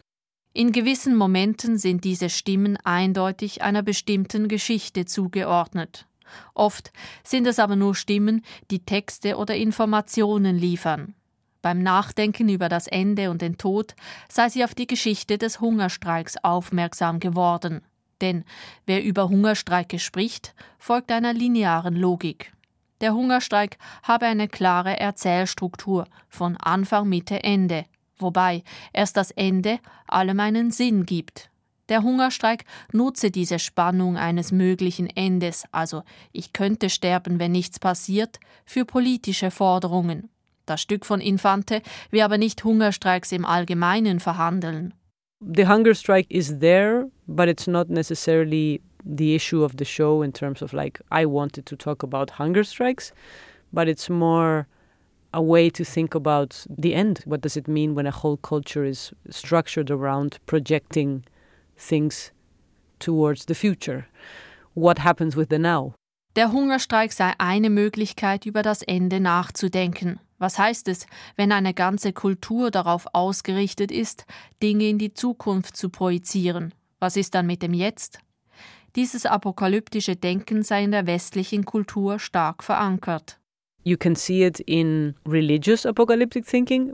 In 0.54 0.72
gewissen 0.72 1.16
Momenten 1.16 1.78
sind 1.78 2.04
diese 2.04 2.30
Stimmen 2.30 2.78
eindeutig 2.84 3.62
einer 3.62 3.82
bestimmten 3.82 4.50
Geschichte 4.50 5.06
zugeordnet. 5.06 6.06
Oft 6.54 6.92
sind 7.24 7.48
es 7.48 7.60
aber 7.60 7.76
nur 7.76 7.96
Stimmen, 7.96 8.44
die 8.70 8.80
Texte 8.80 9.38
oder 9.38 9.56
Informationen 9.56 10.58
liefern. 10.58 11.16
Beim 11.64 11.82
Nachdenken 11.82 12.50
über 12.50 12.68
das 12.68 12.88
Ende 12.88 13.32
und 13.32 13.42
den 13.42 13.58
Tod 13.58 13.96
sei 14.28 14.50
sie 14.50 14.66
auf 14.66 14.76
die 14.76 14.86
Geschichte 14.86 15.38
des 15.38 15.62
Hungerstreiks 15.62 16.36
aufmerksam 16.44 17.22
geworden. 17.22 17.82
Denn 18.20 18.44
wer 18.86 19.02
über 19.02 19.30
Hungerstreike 19.30 19.98
spricht, 19.98 20.54
folgt 20.78 21.10
einer 21.10 21.34
linearen 21.34 21.96
Logik. 21.96 22.52
Der 23.00 23.14
Hungerstreik 23.14 23.78
habe 24.04 24.26
eine 24.26 24.50
klare 24.50 25.00
Erzählstruktur 25.00 26.06
von 26.28 26.58
Anfang, 26.58 27.08
Mitte, 27.08 27.42
Ende, 27.46 27.86
wobei 28.18 28.64
erst 28.92 29.16
das 29.16 29.32
Ende 29.32 29.80
allem 30.06 30.42
einen 30.42 30.70
Sinn 30.70 31.06
gibt. 31.06 31.50
Der 31.88 32.04
Hungerstreik 32.04 32.66
nutze 32.92 33.32
diese 33.32 33.58
Spannung 33.60 34.18
eines 34.18 34.52
möglichen 34.52 35.08
Endes, 35.08 35.64
also 35.72 36.04
ich 36.34 36.52
könnte 36.52 36.90
sterben, 36.90 37.40
wenn 37.40 37.54
nichts 37.54 37.80
passiert, 37.80 38.42
für 38.66 38.84
politische 38.84 39.50
Forderungen. 39.50 40.30
Das 40.66 40.82
Stück 40.82 41.06
von 41.06 41.20
Infante 41.20 41.82
will 42.12 42.22
aber 42.22 42.38
nicht 42.38 42.64
Hungerstreiks 42.64 43.32
im 43.32 43.46
Allgemeinen 43.46 44.20
verhandeln. 44.20 44.94
The 45.42 45.68
hunger 45.68 45.94
strike 45.94 46.28
is 46.30 46.60
there, 46.60 47.10
but 47.28 47.50
it's 47.50 47.68
not 47.68 47.90
necessarily 47.90 48.82
the 49.04 49.36
issue 49.36 49.64
of 49.64 49.74
the 49.78 49.86
show 49.86 50.24
in 50.24 50.32
terms 50.32 50.62
of 50.62 50.72
like 50.72 51.02
I 51.12 51.26
wanted 51.26 51.66
to 51.66 51.76
talk 51.76 52.04
about 52.04 52.40
hunger 52.40 52.64
strikes, 52.64 53.12
but 53.74 53.88
it's 53.88 54.10
more 54.10 54.68
a 55.34 55.42
way 55.42 55.70
to 55.70 55.84
think 55.84 56.16
about 56.16 56.66
the 56.70 56.94
end. 56.94 57.22
What 57.26 57.42
does 57.42 57.58
it 57.58 57.68
mean 57.68 57.96
when 57.96 58.08
a 58.08 58.12
whole 58.12 58.38
culture 58.38 58.86
is 58.86 59.12
structured 59.30 59.92
around 59.92 60.40
projecting 60.46 61.26
things 61.78 62.32
towards 63.00 63.46
the 63.46 63.56
future? 63.56 64.06
What 64.76 65.00
happens 65.00 65.36
with 65.36 65.50
the 65.50 65.60
now? 65.60 65.96
Der 66.36 66.52
Hungerstreik 66.52 67.12
sei 67.14 67.34
eine 67.38 67.70
Möglichkeit, 67.70 68.46
über 68.46 68.64
das 68.64 68.82
Ende 68.82 69.20
nachzudenken. 69.20 70.20
Was 70.44 70.60
heißt 70.60 70.90
es, 70.90 71.08
wenn 71.38 71.54
eine 71.54 71.74
ganze 71.74 72.12
Kultur 72.12 72.70
darauf 72.70 73.08
ausgerichtet 73.14 73.94
ist, 73.94 74.26
Dinge 74.62 74.90
in 74.90 74.98
die 74.98 75.14
Zukunft 75.14 75.78
zu 75.78 75.88
projizieren? 75.88 76.74
Was 77.00 77.16
ist 77.16 77.34
dann 77.34 77.48
mit 77.48 77.62
dem 77.62 77.74
Jetzt? 77.74 78.20
Dieses 78.98 79.26
apokalyptische 79.26 80.18
Denken 80.18 80.62
sei 80.64 80.84
in 80.84 80.92
der 80.92 81.08
westlichen 81.08 81.64
Kultur 81.64 82.20
stark 82.20 82.62
verankert. 82.62 83.40
You 83.84 83.98
can 83.98 84.16
see 84.16 84.44
it 84.44 84.62
in 84.66 85.16
religious 85.26 85.86
apocalyptic 85.86 86.46
thinking. 86.46 86.94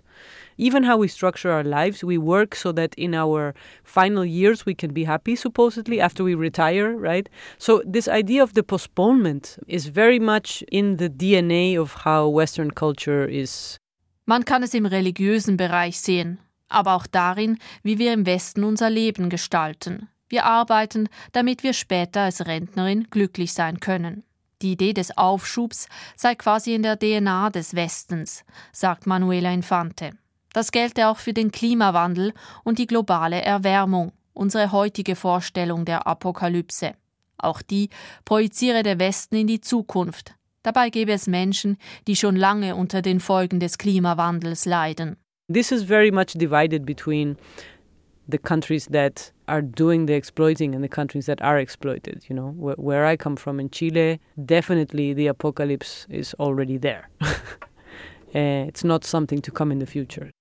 Even 0.58 0.84
how 0.84 0.98
we 0.98 1.08
structure 1.08 1.52
our 1.52 1.64
lives, 1.64 2.04
we 2.04 2.18
work 2.18 2.56
so 2.56 2.72
that 2.74 2.94
in 2.96 3.14
our 3.14 3.54
final 3.84 4.26
years 4.26 4.66
we 4.66 4.76
can 4.76 4.92
be 4.92 5.06
happy, 5.06 5.36
supposedly, 5.36 6.02
after 6.02 6.24
we 6.24 6.36
retire, 6.36 6.98
right? 6.98 7.30
So, 7.58 7.82
this 7.86 8.08
idea 8.08 8.44
of 8.44 8.56
the 8.56 8.64
postponement 8.64 9.58
is 9.68 9.86
very 9.86 10.20
much 10.20 10.64
in 10.70 10.98
the 10.98 11.10
DNA 11.10 11.80
of 11.80 11.94
how 12.04 12.28
Western 12.28 12.72
culture 12.72 13.26
is. 13.26 13.78
Man 14.26 14.44
kann 14.44 14.64
es 14.64 14.74
im 14.74 14.86
religiösen 14.86 15.58
Bereich 15.58 16.00
sehen, 16.00 16.40
aber 16.68 16.96
auch 16.96 17.08
darin, 17.08 17.58
wie 17.84 17.98
wir 17.98 18.14
im 18.14 18.26
Westen 18.26 18.64
unser 18.64 18.90
Leben 18.90 19.30
gestalten. 19.30 20.10
Wir 20.28 20.46
arbeiten, 20.46 21.10
damit 21.32 21.64
wir 21.64 21.74
später 21.74 22.22
als 22.22 22.46
Rentnerin 22.46 23.08
glücklich 23.10 23.54
sein 23.54 23.80
können. 23.80 24.24
Die 24.62 24.74
Idee 24.74 24.94
des 24.94 25.18
Aufschubs 25.18 25.88
sei 26.18 26.36
quasi 26.36 26.74
in 26.76 26.84
der 26.84 27.00
DNA 27.00 27.50
des 27.50 27.76
Westens, 27.76 28.44
sagt 28.74 29.08
Manuela 29.08 29.54
Infante. 29.54 30.12
Das 30.52 30.72
gelte 30.72 31.08
auch 31.08 31.18
für 31.18 31.34
den 31.34 31.52
Klimawandel 31.52 32.34
und 32.64 32.80
die 32.80 32.88
globale 32.88 33.42
Erwärmung, 33.42 34.12
unsere 34.34 34.72
heutige 34.72 35.16
Vorstellung 35.16 35.86
der 35.86 36.08
Apokalypse. 36.08 36.94
Auch 37.38 37.62
die 37.62 37.90
projiziere 38.26 38.84
der 38.84 39.00
Westen 39.00 39.36
in 39.36 39.48
die 39.48 39.62
Zukunft. 39.62 40.36
Dabei 40.64 40.90
gäbe 40.90 41.14
es 41.14 41.28
Menschen, 41.28 41.78
die 42.08 42.18
schon 42.18 42.36
lange 42.36 42.76
unter 42.76 43.02
den 43.02 43.22
Folgen 43.22 43.62
des 43.62 43.78
Klimawandels 43.78 44.66
leiden. 44.66 45.16
This 45.52 45.72
is 45.72 45.84
very 45.84 46.12
much 46.12 46.34
divided 46.36 46.86
between 46.86 47.38
the 48.30 48.38
countries 48.38 48.88
that 48.88 49.32
are 49.48 49.62
doing 49.62 50.06
the 50.06 50.14
exploiting 50.14 50.76
and 50.76 50.84
the 50.84 50.90
countries 50.90 51.26
that 51.26 51.42
are 51.42 51.58
exploited. 51.58 52.24
You 52.30 52.36
know, 52.36 52.54
where, 52.58 52.76
where 52.76 53.06
I 53.06 53.18
come 53.18 53.36
from 53.36 53.60
in 53.60 53.70
Chile, 53.70 54.20
definitely 54.46 55.14
the 55.14 55.28
apocalypse 55.28 56.06
is 56.10 56.36
already 56.40 56.78
there. 56.78 57.10
uh, 57.22 57.34
it's 58.34 58.84
not 58.84 59.04
something 59.04 59.42
to 59.42 59.52
come 59.52 59.72
in 59.72 59.80
the 59.80 59.88
future. 59.88 60.32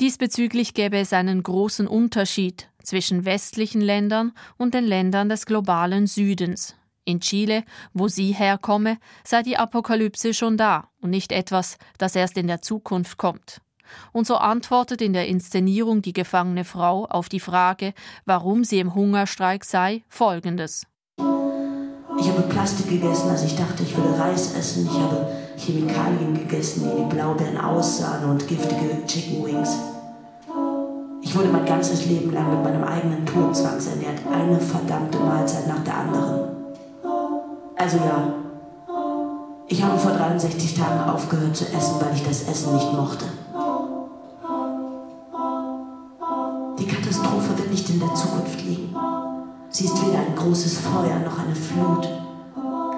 Diesbezüglich 0.00 0.72
gäbe 0.72 0.96
es 0.96 1.12
einen 1.12 1.42
großen 1.42 1.86
Unterschied 1.86 2.70
zwischen 2.82 3.26
westlichen 3.26 3.82
Ländern 3.82 4.32
und 4.56 4.72
den 4.72 4.84
Ländern 4.84 5.28
des 5.28 5.44
globalen 5.44 6.06
Südens. 6.06 6.74
In 7.04 7.20
Chile, 7.20 7.64
wo 7.92 8.08
sie 8.08 8.32
herkomme, 8.32 8.98
sei 9.24 9.42
die 9.42 9.58
Apokalypse 9.58 10.32
schon 10.32 10.56
da 10.56 10.88
und 11.00 11.10
nicht 11.10 11.32
etwas, 11.32 11.76
das 11.98 12.16
erst 12.16 12.38
in 12.38 12.46
der 12.46 12.62
Zukunft 12.62 13.18
kommt. 13.18 13.60
Und 14.12 14.26
so 14.26 14.36
antwortet 14.36 15.00
in 15.02 15.12
der 15.12 15.28
Inszenierung 15.28 16.02
die 16.02 16.12
gefangene 16.12 16.64
Frau 16.64 17.06
auf 17.06 17.28
die 17.28 17.40
Frage, 17.40 17.94
warum 18.24 18.64
sie 18.64 18.78
im 18.78 18.94
Hungerstreik 18.94 19.64
sei, 19.64 20.02
folgendes. 20.08 20.86
Ich 22.18 22.28
habe 22.28 22.42
Plastik 22.48 22.88
gegessen, 22.88 23.30
als 23.30 23.44
ich 23.44 23.56
dachte, 23.56 23.82
ich 23.82 23.96
würde 23.96 24.18
Reis 24.18 24.54
essen. 24.54 24.86
Ich 24.90 24.98
habe 24.98 25.26
Chemikalien 25.56 26.34
gegessen, 26.34 26.84
die 26.84 27.00
wie 27.00 27.14
Blaubeeren 27.14 27.58
aussahen 27.58 28.28
und 28.28 28.46
giftige 28.46 29.06
Chicken 29.06 29.44
Wings. 29.44 29.76
Ich 31.22 31.36
wurde 31.36 31.48
mein 31.48 31.64
ganzes 31.64 32.06
Leben 32.06 32.32
lang 32.32 32.50
mit 32.50 32.64
meinem 32.64 32.84
eigenen 32.84 33.24
Tod 33.24 33.54
zwangsernährt, 33.54 34.20
eine 34.32 34.58
verdammte 34.58 35.18
Mahlzeit 35.18 35.66
nach 35.68 35.84
der 35.84 35.96
anderen. 35.96 36.50
Also 37.76 37.98
ja, 37.98 38.34
ich 39.68 39.82
habe 39.82 39.98
vor 39.98 40.12
63 40.12 40.74
Tagen 40.74 41.08
aufgehört 41.08 41.56
zu 41.56 41.64
essen, 41.66 42.00
weil 42.00 42.14
ich 42.14 42.24
das 42.24 42.48
Essen 42.48 42.74
nicht 42.74 42.92
mochte. 42.92 43.26
Die 46.80 46.86
Katastrophe 46.86 47.58
wird 47.58 47.70
nicht 47.70 47.90
in 47.90 48.00
der 48.00 48.14
Zukunft 48.14 48.62
liegen. 48.62 48.94
Sie 49.68 49.84
ist 49.84 50.06
weder 50.06 50.20
ein 50.20 50.34
großes 50.34 50.78
Feuer 50.78 51.18
noch 51.20 51.38
eine 51.38 51.54
Flut. 51.54 52.08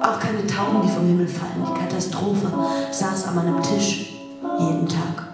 Auch 0.03 0.21
keine 0.21 0.47
Tauben, 0.47 0.83
die 0.83 0.89
vom 0.89 1.07
Himmel 1.07 1.27
fallen. 1.27 1.67
Die 1.67 1.81
Katastrophe 1.81 2.47
saß 2.93 3.27
an 3.27 3.35
meinem 3.35 3.61
Tisch 3.61 4.15
jeden 4.59 4.89
Tag. 4.89 5.29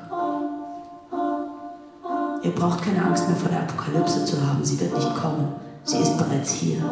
Ihr 2.43 2.53
braucht 2.53 2.83
keine 2.83 3.05
Angst 3.05 3.29
mehr 3.29 3.37
vor 3.37 3.51
der 3.51 3.61
Apokalypse 3.61 4.25
zu 4.25 4.41
haben. 4.47 4.65
Sie 4.65 4.81
wird 4.81 4.95
nicht 4.95 5.15
kommen. 5.15 5.55
Sie 5.85 5.99
ist 5.99 6.17
bereits 6.17 6.53
hier. 6.53 6.83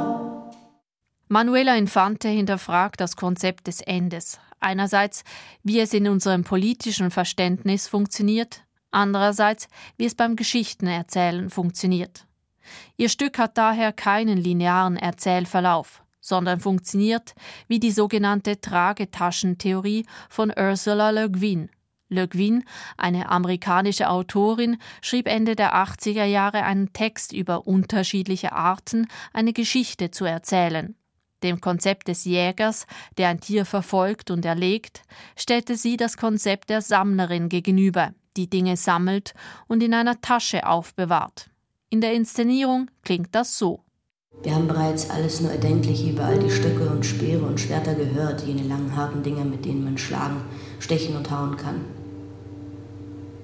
Manuela 1.29 1.77
Infante 1.77 2.29
hinterfragt 2.29 3.01
das 3.01 3.16
Konzept 3.16 3.66
des 3.66 3.81
Endes. 3.81 4.38
Einerseits, 4.61 5.25
wie 5.62 5.81
es 5.81 5.95
in 5.95 6.07
unserem 6.07 6.45
politischen 6.45 7.11
Verständnis 7.11 7.88
funktioniert, 7.88 8.66
andererseits, 8.90 9.68
wie 9.96 10.07
es 10.07 10.14
beim 10.14 10.37
Geschichtenerzählen 10.37 11.51
funktioniert. 11.51 12.27
Ihr 12.96 13.09
Stück 13.09 13.38
hat 13.38 13.59
daher 13.59 13.92
keinen 13.92 14.38
linearen 14.38 14.96
Erzählverlauf, 14.96 16.03
sondern 16.20 16.61
funktioniert 16.61 17.35
wie 17.68 17.79
die 17.79 17.92
sogenannte 17.92 18.61
Tragetaschentheorie 18.61 20.07
von 20.29 20.53
Ursula 20.57 21.11
Le 21.11 21.31
Guin. 21.31 21.70
Le 22.09 22.29
Guin, 22.29 22.64
eine 22.96 23.29
amerikanische 23.29 24.09
Autorin, 24.09 24.79
schrieb 25.03 25.27
Ende 25.27 25.57
der 25.57 25.75
80er 25.75 26.25
Jahre 26.25 26.62
einen 26.62 26.92
Text 26.92 27.33
über 27.33 27.66
unterschiedliche 27.66 28.53
Arten, 28.53 29.09
eine 29.33 29.53
Geschichte 29.53 30.11
zu 30.11 30.25
erzählen. 30.25 30.94
Dem 31.42 31.61
Konzept 31.61 32.09
des 32.09 32.25
Jägers, 32.25 32.87
der 33.18 33.29
ein 33.29 33.40
Tier 33.40 33.64
verfolgt 33.66 34.31
und 34.31 34.44
erlegt, 34.44 35.03
stellte 35.37 35.77
sie 35.77 35.96
das 35.96 36.16
Konzept 36.16 36.70
der 36.70 36.81
Sammlerin 36.81 37.49
gegenüber, 37.49 38.14
die 38.37 38.49
Dinge 38.51 38.77
sammelt 38.77 39.35
und 39.66 39.83
in 39.83 39.94
einer 39.94 40.20
Tasche 40.20 40.66
aufbewahrt. 40.66 41.51
In 41.88 42.01
der 42.01 42.12
Inszenierung 42.12 42.90
klingt 43.03 43.35
das 43.35 43.59
so. 43.59 43.81
Wir 44.42 44.55
haben 44.55 44.68
bereits 44.68 45.09
alles 45.11 45.40
nur 45.40 45.51
erdenkliche 45.51 46.11
über 46.11 46.25
all 46.25 46.38
die 46.38 46.51
Stöcke 46.51 46.88
und 46.90 47.07
Speere 47.07 47.46
und 47.46 47.59
Schwerter 47.59 47.94
gehört, 47.94 48.42
jene 48.46 48.62
langen 48.62 48.94
harten 48.94 49.22
Dinger, 49.22 49.44
mit 49.44 49.64
denen 49.64 49.83
man 49.85 49.99
schlagen, 49.99 50.42
stechen 50.79 51.16
und 51.16 51.31
hauen 51.31 51.57
kann. 51.57 51.81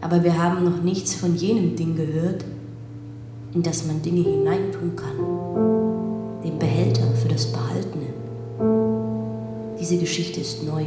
Aber 0.00 0.22
wir 0.22 0.40
haben 0.40 0.64
noch 0.64 0.82
nichts 0.82 1.14
von 1.14 1.34
jenem 1.36 1.76
Ding 1.76 1.96
gehört, 1.96 2.44
in 3.54 3.62
das 3.62 3.86
man 3.86 4.02
Dinge 4.02 4.22
hineintun 4.22 4.96
kann. 4.96 6.42
Dem 6.44 6.58
Behälter 6.58 7.14
für 7.14 7.28
das 7.28 7.50
Behaltene. 7.50 8.12
Diese 9.78 9.98
Geschichte 9.98 10.40
ist 10.40 10.64
neu. 10.64 10.84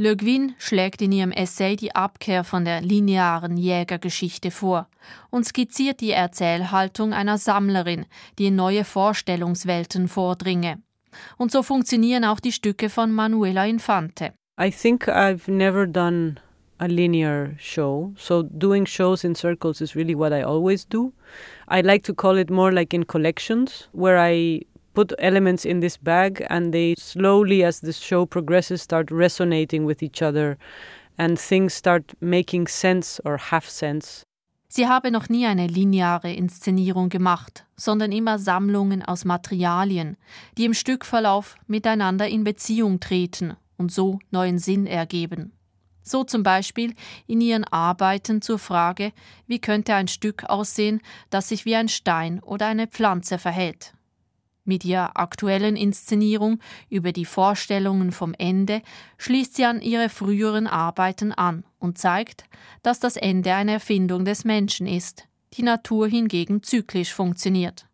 Le 0.00 0.16
Guin 0.16 0.54
schlägt 0.58 1.02
in 1.02 1.10
ihrem 1.10 1.32
Essay 1.32 1.74
die 1.74 1.92
Abkehr 1.92 2.44
von 2.44 2.64
der 2.64 2.80
linearen 2.82 3.56
Jägergeschichte 3.56 4.52
vor 4.52 4.86
und 5.30 5.44
skizziert 5.44 6.00
die 6.00 6.12
Erzählhaltung 6.12 7.12
einer 7.12 7.36
Sammlerin, 7.36 8.06
die 8.38 8.46
in 8.46 8.54
neue 8.54 8.84
Vorstellungswelten 8.84 10.06
vordringe. 10.06 10.80
Und 11.36 11.50
so 11.50 11.64
funktionieren 11.64 12.24
auch 12.24 12.38
die 12.38 12.52
Stücke 12.52 12.90
von 12.90 13.12
Manuela 13.12 13.66
Infante. 13.66 14.34
I 14.60 14.70
think 14.70 15.08
I've 15.08 15.50
never 15.50 15.84
done 15.84 16.36
a 16.78 16.86
linear 16.86 17.56
show. 17.58 18.12
So 18.16 18.44
doing 18.44 18.86
shows 18.86 19.24
in 19.24 19.34
circles 19.34 19.80
is 19.80 19.96
really 19.96 20.14
what 20.16 20.32
I 20.32 20.44
always 20.44 20.86
do. 20.86 21.12
I 21.68 21.80
like 21.80 22.04
to 22.04 22.14
call 22.14 22.38
it 22.38 22.50
more 22.50 22.72
like 22.72 22.94
in 22.94 23.04
collections, 23.04 23.88
where 23.92 24.16
I 24.16 24.64
put 24.98 25.14
elements 25.20 25.64
in 25.64 25.80
this 25.80 25.96
bag 25.96 26.44
and 26.50 26.72
they 26.72 26.96
slowly, 26.98 27.64
as 27.64 27.80
the 27.80 27.92
show 27.92 28.26
progresses, 28.26 28.82
start 28.82 29.12
resonating 29.12 29.86
with 29.86 30.02
each 30.02 30.20
other 30.22 30.58
and 31.16 31.38
things 31.38 31.72
start 31.72 32.14
making 32.20 32.66
sense 32.66 33.20
or 33.24 33.38
have 33.38 33.70
sense. 33.70 34.24
Sie 34.68 34.88
habe 34.88 35.12
noch 35.12 35.28
nie 35.28 35.46
eine 35.46 35.68
lineare 35.68 36.32
Inszenierung 36.32 37.10
gemacht, 37.10 37.64
sondern 37.76 38.10
immer 38.10 38.40
Sammlungen 38.40 39.04
aus 39.04 39.24
Materialien, 39.24 40.16
die 40.56 40.64
im 40.64 40.74
Stückverlauf 40.74 41.54
miteinander 41.68 42.26
in 42.26 42.42
Beziehung 42.42 42.98
treten 42.98 43.56
und 43.76 43.92
so 43.92 44.18
neuen 44.32 44.58
Sinn 44.58 44.86
ergeben. 44.86 45.52
So 46.02 46.24
zum 46.24 46.42
Beispiel 46.42 46.94
in 47.28 47.40
ihren 47.40 47.64
Arbeiten 47.64 48.42
zur 48.42 48.58
Frage, 48.58 49.12
wie 49.46 49.60
könnte 49.60 49.94
ein 49.94 50.08
Stück 50.08 50.42
aussehen, 50.44 51.00
das 51.30 51.50
sich 51.50 51.64
wie 51.64 51.76
ein 51.76 51.88
Stein 51.88 52.40
oder 52.40 52.66
eine 52.66 52.88
Pflanze 52.88 53.38
verhält. 53.38 53.92
Mit 54.68 54.84
ihrer 54.84 55.18
aktuellen 55.18 55.76
Inszenierung 55.76 56.60
über 56.90 57.12
die 57.12 57.24
Vorstellungen 57.24 58.12
vom 58.12 58.34
Ende 58.34 58.82
schließt 59.16 59.54
sie 59.54 59.64
an 59.64 59.80
ihre 59.80 60.10
früheren 60.10 60.66
Arbeiten 60.66 61.32
an 61.32 61.64
und 61.78 61.96
zeigt, 61.96 62.44
dass 62.82 63.00
das 63.00 63.16
Ende 63.16 63.54
eine 63.54 63.72
Erfindung 63.72 64.26
des 64.26 64.44
Menschen 64.44 64.86
ist, 64.86 65.26
die 65.54 65.62
Natur 65.62 66.06
hingegen 66.06 66.62
zyklisch 66.62 67.14
funktioniert. 67.14 67.86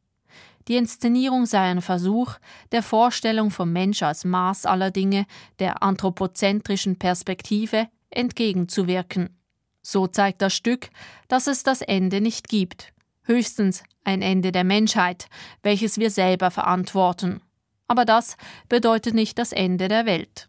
Die 0.66 0.74
Inszenierung 0.74 1.46
sei 1.46 1.60
ein 1.60 1.80
Versuch, 1.80 2.34
der 2.72 2.82
Vorstellung 2.82 3.52
vom 3.52 3.72
Mensch 3.72 4.02
als 4.02 4.24
Maß 4.24 4.66
aller 4.66 4.90
Dinge, 4.90 5.26
der 5.60 5.80
anthropozentrischen 5.80 6.98
Perspektive, 6.98 7.86
entgegenzuwirken. 8.10 9.38
So 9.80 10.08
zeigt 10.08 10.42
das 10.42 10.54
Stück, 10.54 10.90
dass 11.28 11.46
es 11.46 11.62
das 11.62 11.82
Ende 11.82 12.20
nicht 12.20 12.48
gibt, 12.48 12.93
höchstens 13.24 13.82
ein 14.04 14.22
Ende 14.22 14.52
der 14.52 14.64
Menschheit, 14.64 15.26
welches 15.62 15.98
wir 15.98 16.10
selber 16.10 16.50
verantworten. 16.50 17.40
Aber 17.88 18.04
das 18.04 18.36
bedeutet 18.68 19.14
nicht 19.14 19.38
das 19.38 19.52
Ende 19.52 19.88
der 19.88 20.06
Welt. 20.06 20.48